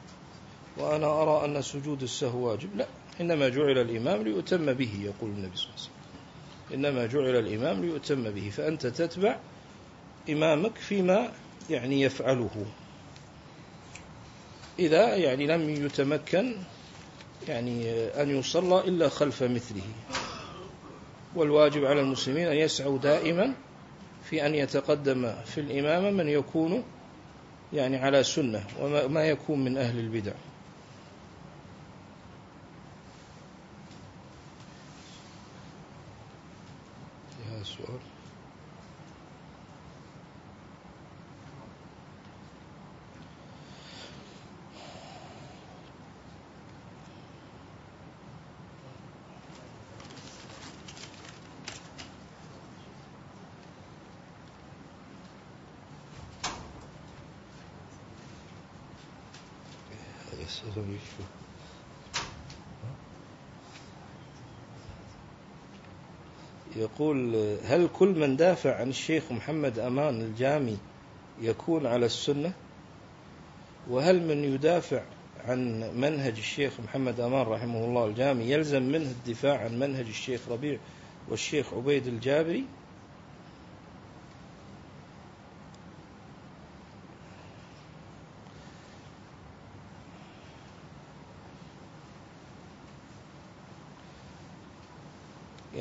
[0.79, 2.77] وأنا أرى أن سجود السهو واجب.
[2.77, 2.87] لا
[3.21, 5.97] إنما جعل الإمام ليؤتم به يقول النبي صلى الله عليه وسلم.
[6.75, 9.39] إنما جعل الإمام ليؤتم به فأنت تتبع
[10.31, 11.33] إمامك فيما
[11.71, 12.67] يعني يفعله.
[14.79, 16.55] إذا يعني لم يتمكن
[17.49, 17.91] يعني
[18.23, 19.83] أن يصلى إلا خلف مثله.
[21.35, 23.55] والواجب على المسلمين أن يسعوا دائما
[24.25, 26.85] في أن يتقدم في الإمامة من يكون
[27.73, 30.33] يعني على سنة وما يكون من أهل البدع.
[60.57, 61.27] Yes,
[66.77, 67.35] يقول
[67.65, 70.79] هل كل من دافع عن الشيخ محمد أمان الجامي
[71.41, 72.53] يكون على السنة؟
[73.91, 75.03] وهل من يدافع
[75.45, 80.79] عن منهج الشيخ محمد أمان رحمه الله الجامي يلزم منه الدفاع عن منهج الشيخ ربيع
[81.29, 82.65] والشيخ عبيد الجابري؟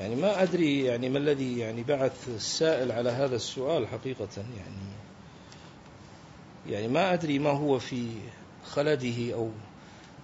[0.05, 4.95] يعني ما أدري يعني ما الذي يعني بعث السائل على هذا السؤال حقيقة يعني.
[6.69, 8.07] يعني ما أدري ما هو في
[8.65, 9.49] خلده أو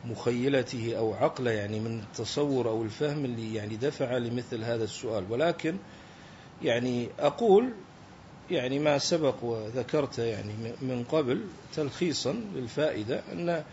[0.05, 5.23] مخيلته أو عقله يعني من التصور أو الفهم اللي يعني دفع لمثل هذا السؤال.
[5.29, 5.77] ولكن
[6.63, 7.69] يعني أقول
[8.51, 11.41] يعني ما سبق وذكرت يعني من قبل
[11.75, 13.63] تلخيصا للفائدة أن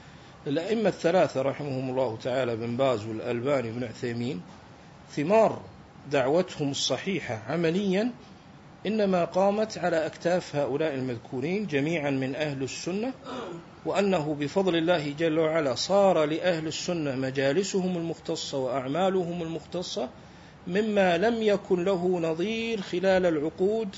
[0.47, 4.43] الأئمة الثلاثة رحمهم الله تعالى بن باز والألباني بن عثيمين
[5.11, 5.61] ثمار
[6.11, 8.13] دعوتهم الصحيحة عمليا
[8.87, 13.13] إنما قامت على أكتاف هؤلاء المذكورين جميعا من أهل السنة
[13.87, 20.09] وأنه بفضل الله جل وعلا صار لأهل السنة مجالسهم المختصة وأعمالهم المختصة
[20.67, 23.97] مما لم يكن له نظير خلال العقود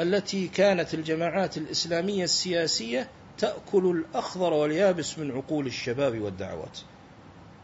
[0.00, 6.78] التي كانت الجماعات الإسلامية السياسية تأكل الأخضر واليابس من عقول الشباب والدعوات.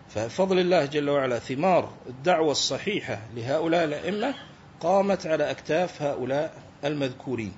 [0.08, 4.34] ففضل الله جل وعلا ثمار الدعوة الصحيحة لهؤلاء الأئمة
[4.80, 7.52] قامت على أكتاف هؤلاء المذكورين.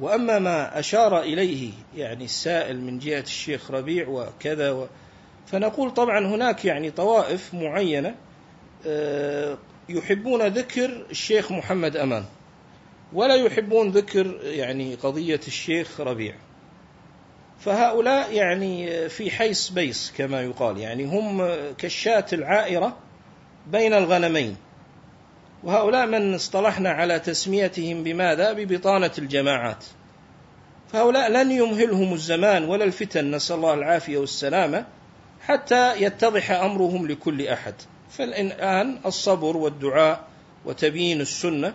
[0.00, 4.86] وأما ما أشار إليه يعني السائل من جهة الشيخ ربيع وكذا و
[5.46, 8.14] فنقول طبعا هناك يعني طوائف معينة
[8.86, 12.24] آه، يحبون ذكر الشيخ محمد أمان
[13.12, 16.34] ولا يحبون ذكر يعني قضية الشيخ ربيع.
[17.60, 20.78] فهؤلاء يعني في حيث بيس كما يقال.
[20.78, 21.48] يعني هم
[21.78, 22.96] كالشاة العائرة
[23.66, 24.56] بين الغنمين.
[25.64, 29.84] وهؤلاء من اصطلحنا على تسميتهم بماذا؟ ببطانة الجماعات.
[30.92, 34.84] فهؤلاء لن يمهلهم الزمان ولا الفتن نسأل الله العافية والسلامة
[35.40, 37.74] حتى يتضح أمرهم لكل أحد.
[38.10, 40.24] فالآن الصبر والدعاء
[40.64, 41.74] وتبيين السنة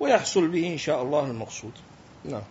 [0.00, 1.72] ويحصل به إن شاء الله المقصود.
[2.24, 2.42] نعم.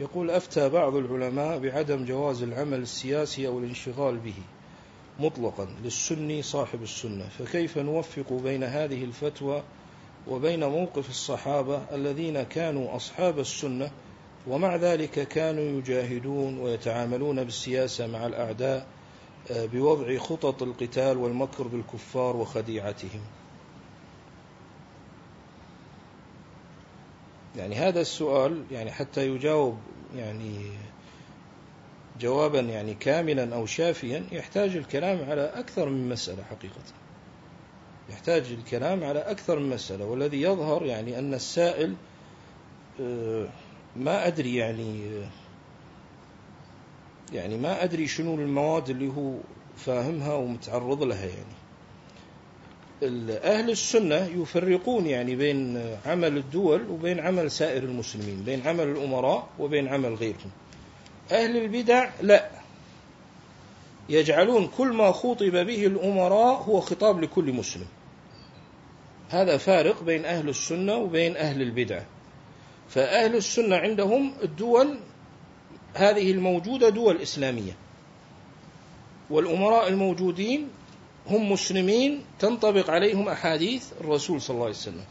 [0.00, 4.34] يقول أفتى بعض العلماء بعدم جواز العمل السياسي أو الانشغال به
[5.18, 9.62] مطلقا للسني صاحب السنة فكيف نوفق بين هذه الفتوى
[10.26, 13.90] وبين موقف الصحابة الذين كانوا أصحاب السنة
[14.46, 18.86] ومع ذلك كانوا يجاهدون ويتعاملون بالسياسة مع الأعداء
[19.50, 23.20] آه، بوضع خطط القتال والمكر بالكفار وخديعتهم.
[27.56, 29.78] يعني هذا السؤال يعني حتى يجاوب
[30.16, 30.70] يعني
[32.20, 36.80] جوابا يعني كاملا أو شافيا يحتاج الكلام على أكثر من مسألة حقيقة.
[38.10, 41.94] يحتاج الكلام على أكثر من مسألة والذي يظهر يعني أن السائل
[43.00, 43.48] آه،
[43.96, 45.28] ما أدري يعني آه،
[47.32, 49.34] يعني ما أدري شنو المواد اللي هو
[49.76, 51.60] فاهمها ومتعرض لها يعني.
[53.32, 59.88] أهل السنة يفرقون يعني بين عمل الدول وبين عمل سائر المسلمين بين عمل الأمراء وبين
[59.88, 60.50] عمل غيرهم.
[61.32, 62.50] أهل البدع لا.
[64.08, 67.86] يجعلون كل ما خطب به الأمراء هو خطاب لكل مسلم.
[69.30, 72.02] هذا فارق بين أهل السنة وبين أهل البدع.
[72.88, 74.98] فأهل السنة عندهم الدول
[75.94, 77.72] هذه الموجودة دول إسلامية.
[79.30, 80.68] والأمراء الموجودين
[81.26, 85.04] هم مسلمين تنطبق عليهم أحاديث الرسول صلى الله عليه وسلم.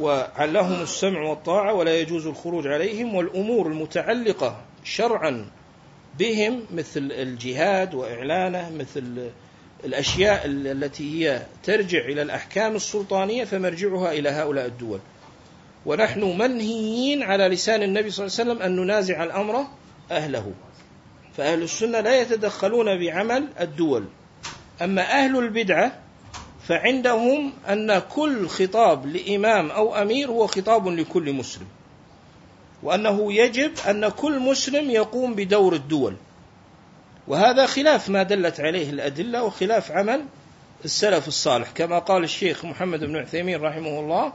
[0.00, 5.50] وعلهم السمع والطاعة ولا يجوز الخروج عليهم والأمور المتعلقة شرعا
[6.18, 9.30] بهم مثل الجهاد وإعلانه مثل
[9.84, 15.00] الأشياء التي هي ترجع إلى الأحكام السلطانية فمرجعها إلى هؤلاء الدول.
[15.86, 19.66] ونحن منهيين على لسان النبي صلى الله عليه وسلم أن ننازع الأمر
[20.10, 20.52] أهله.
[21.36, 24.04] فأهل السنة لا يتدخلون بعمل الدول.
[24.82, 25.98] أما أهل البدعة
[26.68, 31.66] فعندهم أن كل خطاب لإمام أو أمير هو خطاب لكل مسلم.
[32.82, 36.16] وأنه يجب أن كل مسلم يقوم بدور الدول.
[37.28, 40.24] وهذا خلاف ما دلت عليه الأدلة وخلاف عمل
[40.84, 41.70] السلف الصالح.
[41.70, 44.32] كما قال الشيخ محمد بن عثيمين رحمه الله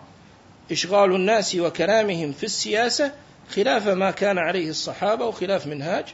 [0.71, 3.11] إشغال الناس وكلامهم في السياسة
[3.49, 6.05] خلاف ما كان عليه الصحابة وخلاف منهاج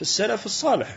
[0.00, 0.96] السلف الصالح.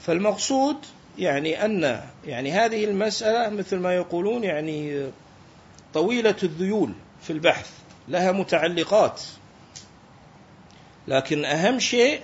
[0.00, 0.76] فالمقصود
[1.18, 5.06] يعني أن يعني هذه المسألة مثل ما يقولون يعني
[5.94, 7.70] طويلة الذيول في البحث
[8.08, 9.22] لها متعلقات.
[11.08, 12.20] لكن أهم شيء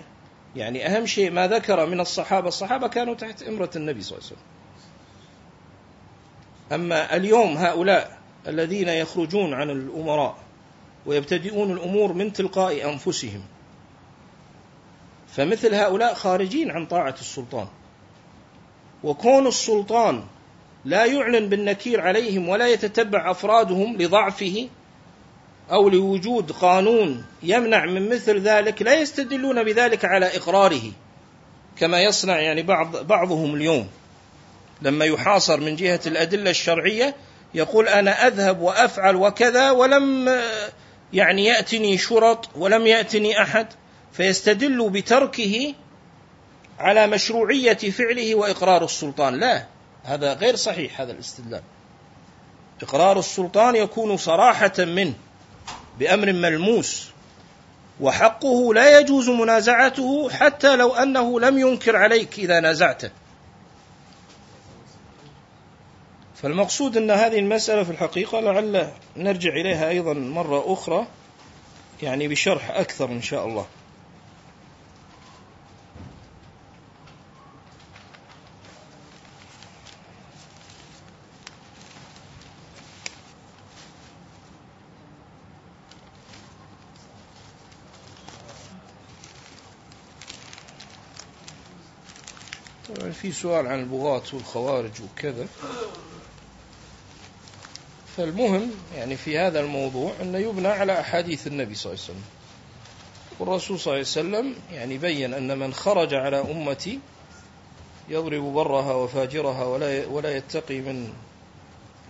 [0.57, 4.37] يعني أهم شيء ما ذكر من الصحابة الصحابة كانوا تحت إمرة النبي صلى الله عليه
[4.37, 4.55] وسلم.
[6.73, 10.37] أما اليوم هؤلاء الذين يخرجون عن الأمراء
[11.07, 13.43] ويبتدئون الأمور من تلقاء أنفسهم
[15.29, 17.69] فمثل هؤلاء خارجين عن طاعة السلطان.
[19.05, 20.25] وكون السلطان
[20.85, 24.69] لا يعلن بالنكير عليهم ولا يتتبع أفرادهم لضعفه
[25.71, 30.93] أو لوجود قانون يمنع من مثل ذلك لا يستدلون بذلك على إقراره
[31.77, 33.89] كما يصنع يعني بعض بعضهم اليوم.
[34.83, 37.15] لما يحاصر من جهة الأدلة الشرعية
[37.55, 40.29] يقول أنا أذهب وأفعل وكذا ولم
[41.13, 43.67] يعني يأتني شرط ولم يأتني أحد
[44.13, 45.75] فيستدل بتركه
[46.79, 49.41] على مشروعية فعله وإقرار السلطان.
[49.41, 49.67] لا
[50.05, 51.63] هذا غير صحيح هذا الاستدلال.
[52.83, 55.15] إقرار السلطان يكون صراحة منه.
[55.99, 57.11] بأمر ملموس.
[58.01, 63.11] وحقه لا يجوز منازعته حتى لو أنه لم ينكر عليك إذا نازعته.
[66.43, 71.07] فالمقصود أن هذه المسألة في الحقيقة لعل نرجع إليها أيضا مرة أخرى
[72.03, 73.67] يعني بشرح أكثر إن شاء الله
[92.89, 95.47] طبعا في سؤال عن البغاة والخوارج وكذا.
[98.17, 102.25] فالمهم يعني في هذا الموضوع أنه يبنى على أحاديث النبي صلى الله عليه وسلم.
[103.41, 107.01] والرسول صلى الله عليه وسلم يعني بين أن من خرج على أمتي
[108.09, 111.13] يضرب برها وفاجرها ولا ولا يتقي من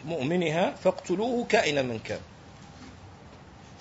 [0.05, 2.21] مؤمنها فاقتلوه كائنا من كان.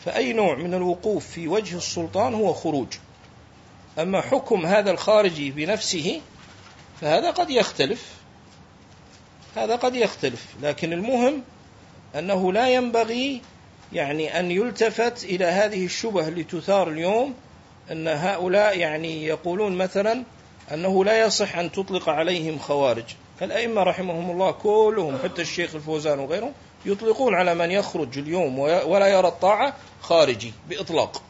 [0.06, 2.88] فأي نوع من الوقوف في وجه السلطان هو خروج.
[4.00, 6.22] أما حكم هذا الخارجي بنفسه
[7.04, 8.10] فهذا قد يختلف.
[9.56, 10.46] هذا قد يختلف.
[10.62, 11.44] لكن المهم
[12.16, 13.42] أنه لا ينبغي
[13.94, 17.34] يعني أن يلتفت إلى هذه الشبه اللي تثار اليوم
[17.92, 20.24] أن هؤلاء يعني يقولون مثلا
[20.74, 23.06] أنه لا يصح أن تطلق عليهم خوارج.
[23.42, 26.54] الأئمة رحمهم الله كلهم حتى الشيخ الفوزان وغيرهم
[26.86, 31.22] يطلقون على من يخرج اليوم ولا يرى الطاعة خارجي بإطلاق.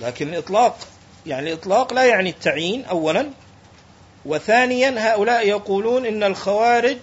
[0.00, 0.78] لكن الإطلاق
[1.26, 3.30] يعني الإطلاق لا يعني التعيين أولا
[4.28, 6.98] وثانيا هؤلاء يقولون إن الخوارج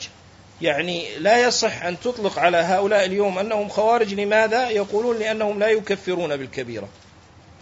[0.61, 4.13] يعني لا يصح أن تطلق على هؤلاء اليوم أنهم خوارج.
[4.13, 6.89] لماذا؟ يقولون لأنهم لا يكفرون بالكبيرة.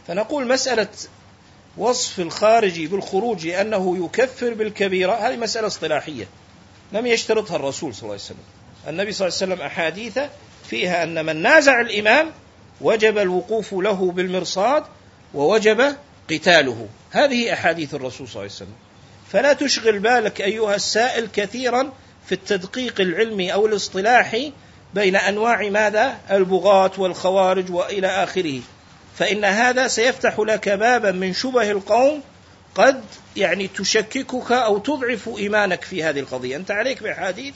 [0.08, 0.88] فنقول مسألة
[1.78, 6.28] وصف الخارجي بالخروج لأنه يكفر بالكبيرة هذه مسألة اصطلاحية.
[6.92, 8.38] لم يشترطها الرسول صلى الله عليه وسلم.
[8.88, 10.20] النبي صلى الله عليه وسلم أحاديث
[10.70, 12.32] فيها أن من نازع الإمام
[12.82, 14.84] وجب الوقوف له بالمرصاد
[15.34, 15.96] ووجب
[16.30, 16.88] قتاله.
[17.12, 18.83] هذه أحاديث الرسول صلى الله عليه وسلم.
[19.34, 21.94] فلا تشغل بالك أيها السائل كثيرا
[22.26, 24.54] في التدقيق العلمي أو الاصطلاحي
[24.94, 28.60] بين أنواع ماذا؟ البغاة والخوارج وإلى آخره.
[29.18, 32.22] فإن هذا سيفتح لك بابا من شبه القوم
[32.76, 33.04] قد
[33.36, 36.56] يعني تشككك أو تضعف إيمانك في هذه القضية.
[36.56, 37.54] أنت عليك بأحاديث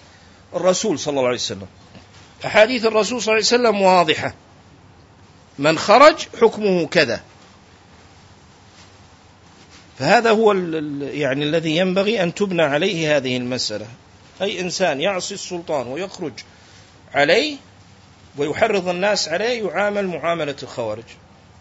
[0.55, 1.67] الرسول صلى الله عليه وسلم.
[2.45, 4.33] أحاديث الرسول صلى الله عليه وسلم واضحة.
[5.59, 7.21] من خرج حكمه كذا.
[9.99, 10.53] فهذا هو
[11.01, 13.87] يعني الذي ينبغي أن تبنى عليه هذه المسألة.
[14.41, 16.33] أي إنسان يعصي السلطان ويخرج
[17.13, 17.57] عليه
[18.37, 21.03] ويحرض الناس عليه يعامل معاملة الخوارج.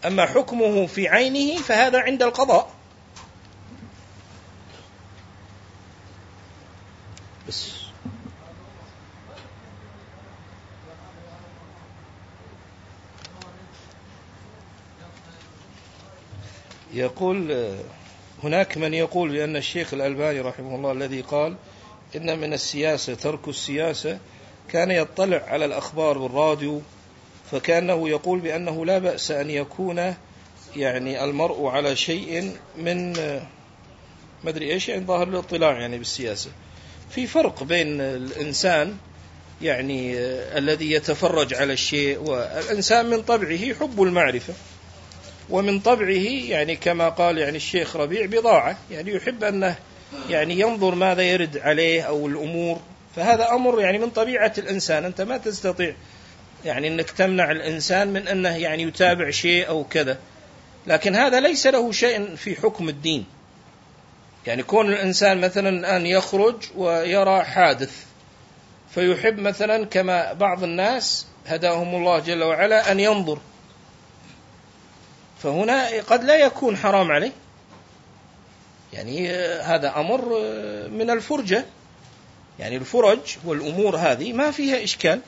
[0.05, 2.69] أما حكمه في عينه فهذا عند القضاء.
[7.47, 7.71] بس.
[16.93, 17.75] يقول
[18.43, 21.55] هناك من يقول بأن الشيخ الألباني رحمه الله الذي قال
[22.15, 24.19] إن من السياسة ترك السياسة
[24.69, 26.81] كان يطلع على الأخبار بالراديو
[27.51, 30.13] فكأنه يقول بأنه لا بأس أن يكون
[30.75, 33.13] يعني المرء على شيء من
[34.43, 36.49] ما أدري إيش يعني ظاهر الاطلاع يعني بالسياسة.
[37.09, 38.97] في فرق بين الإنسان
[39.61, 40.17] يعني
[40.57, 44.53] الذي يتفرج على الشيء والإنسان من طبعه حب المعرفة.
[45.49, 48.77] ومن طبعه يعني كما قال يعني الشيخ ربيع بضاعة.
[48.91, 49.75] يعني يحب أنه
[50.29, 52.79] يعني ينظر ماذا يرد عليه أو الأمور.
[53.15, 55.05] فهذا أمر يعني من طبيعة الإنسان.
[55.05, 55.93] أنت ما تستطيع
[56.65, 60.17] يعني أنك تمنع الإنسان من أنه يعني يتابع شيء أو كذا.
[60.87, 63.25] لكن هذا ليس له شيء في حكم الدين.
[64.47, 68.05] يعني كون الإنسان مثلا الآن يخرج ويرى حادث
[68.89, 73.39] فيحب مثلا كما بعض الناس هداهم الله جل وعلا أن ينظر
[75.43, 77.31] فهنا قد لا يكون حرام عليه.
[78.93, 79.29] يعني
[79.61, 80.21] هذا أمر
[80.91, 81.65] من الفرجة.
[82.59, 85.19] يعني الفرج والأمور هذه ما فيها إشكال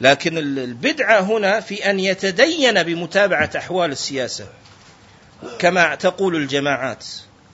[0.00, 4.46] لكن البدعة هنا في أن يتدين بمتابعة أحوال السياسة.
[5.58, 7.04] كما تقول الجماعات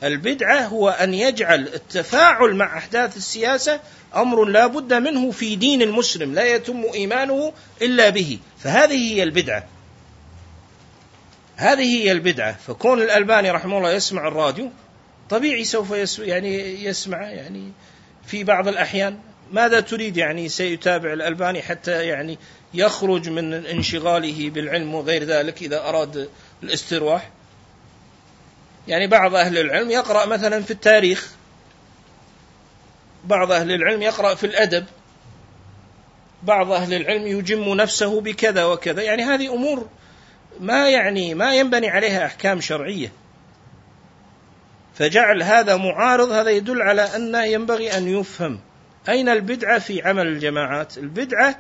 [0.03, 3.81] البدعة هو أن يجعل التفاعل مع أحداث السياسة
[4.17, 8.39] أمر لا بد منه في دين المسلم لا يتم إيمانه إلا به.
[8.59, 9.65] فهذه هي البدعة.
[11.59, 12.57] هذه هي البدعة.
[12.67, 14.71] فكون الألباني رحمه الله يسمع الراديو
[15.31, 17.73] طبيعي سوف يعني يسمع يعني
[18.27, 19.19] في بعض الأحيان.
[19.53, 22.39] ماذا تريد يعني سيتابع الألباني حتى يعني
[22.75, 26.29] يخرج من انشغاله بالعلم وغير ذلك إذا أراد
[26.63, 27.31] الاسترواح؟
[28.89, 31.33] يعني بعض أهل العلم يقرأ مثلا في التاريخ.
[33.25, 34.85] بعض أهل العلم يقرأ في الأدب.
[36.43, 39.03] بعض أهل العلم يجم نفسه بكذا وكذا.
[39.03, 39.89] يعني هذه أمور
[40.61, 43.13] ما يعني ما ينبني عليها أحكام شرعية.
[44.95, 48.61] فجعل هذا معارض هذا يدل على أن ينبغي أن يفهم
[49.09, 50.99] أين البدعة في عمل الجماعات.
[50.99, 51.59] البدعة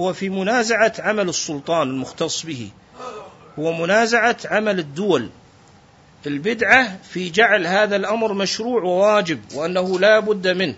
[0.00, 2.70] هو في منازعة عمل السلطان المختص به.
[3.58, 5.30] هو منازعة عمل الدول.
[6.26, 10.76] البدعة في جعل هذا الأمر مشروع وواجب وأنه لا بد منه.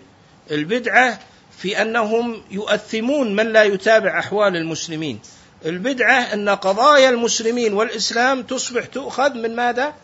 [0.50, 1.18] البدعة
[1.58, 5.20] في أنهم يؤثمون من لا يتابع أحوال المسلمين.
[5.66, 9.94] البدعة أن قضايا المسلمين والإسلام تصبح تؤخذ من ماذا؟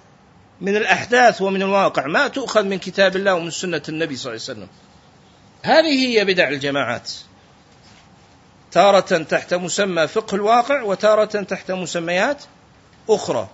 [0.60, 4.60] من الأحداث ومن الواقع ما تؤخذ من كتاب الله ومن سنة النبي صلى الله عليه
[4.60, 4.68] وسلم.
[5.62, 7.12] هذه هي بدع الجماعات.
[8.72, 12.44] تارة تحت مسمى فقه الواقع وتارة تحت مسميات
[13.08, 13.48] أخرى.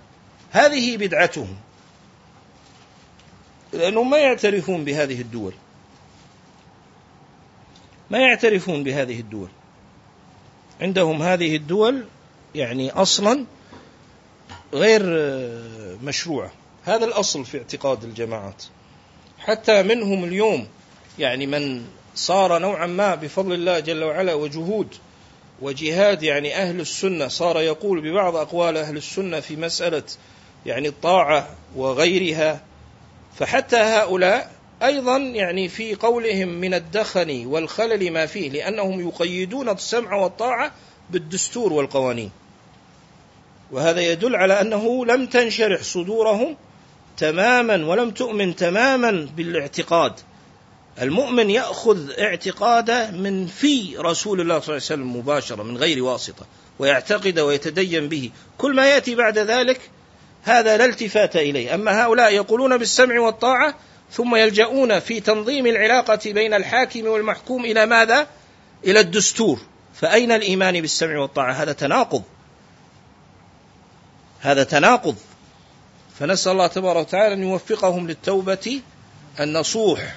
[0.51, 1.57] هذه بدعتهم.
[3.73, 5.55] لأنهم ما يعترفون بهذه الدول.
[8.11, 9.49] ما يعترفون بهذه الدول.
[10.81, 12.05] عندهم هذه الدول
[12.55, 13.45] يعني أصلا
[14.75, 15.03] غير
[16.03, 16.51] مشروعة.
[16.85, 18.65] هذا الأصل في اعتقاد الجماعات.
[19.39, 20.67] حتى منهم اليوم
[21.19, 24.95] يعني من صار نوعا ما بفضل الله جل وعلا وجهود
[25.63, 30.03] وجهاد يعني أهل السنة صار يقول ببعض أقوال أهل السنة في مسألة
[30.67, 32.61] يعني الطاعة وغيرها.
[33.39, 40.73] فحتى هؤلاء أيضا يعني في قولهم من الدخن والخلل ما فيه لأنهم يقيدون السمع والطاعة
[41.11, 42.31] بالدستور والقوانين.
[43.73, 46.57] وهذا يدل على أنه لم تنشرح صدورهم
[47.17, 50.13] تماما ولم تؤمن تماما بالاعتقاد.
[51.03, 56.47] المؤمن يأخذ اعتقاده من في رسول الله صلى الله عليه وسلم مباشرة من غير واسطة
[56.79, 58.31] ويعتقد ويتدين به.
[58.59, 59.81] كل ما يأتي بعد ذلك
[60.43, 61.75] هذا لا التفات إليه.
[61.75, 63.75] أما هؤلاء يقولون بالسمع والطاعة
[64.13, 68.27] ثم يلجؤون في تنظيم العلاقة بين الحاكم والمحكوم إلى ماذا؟
[68.85, 69.61] إلى الدستور
[69.95, 72.23] فأين الإيمان بالسمع والطاعة؟ هذا تناقض
[74.41, 75.17] هذا تناقض
[76.19, 78.81] فنسأل الله تبارك وتعالى أن يوفقهم للتوبة
[79.41, 80.17] النصوح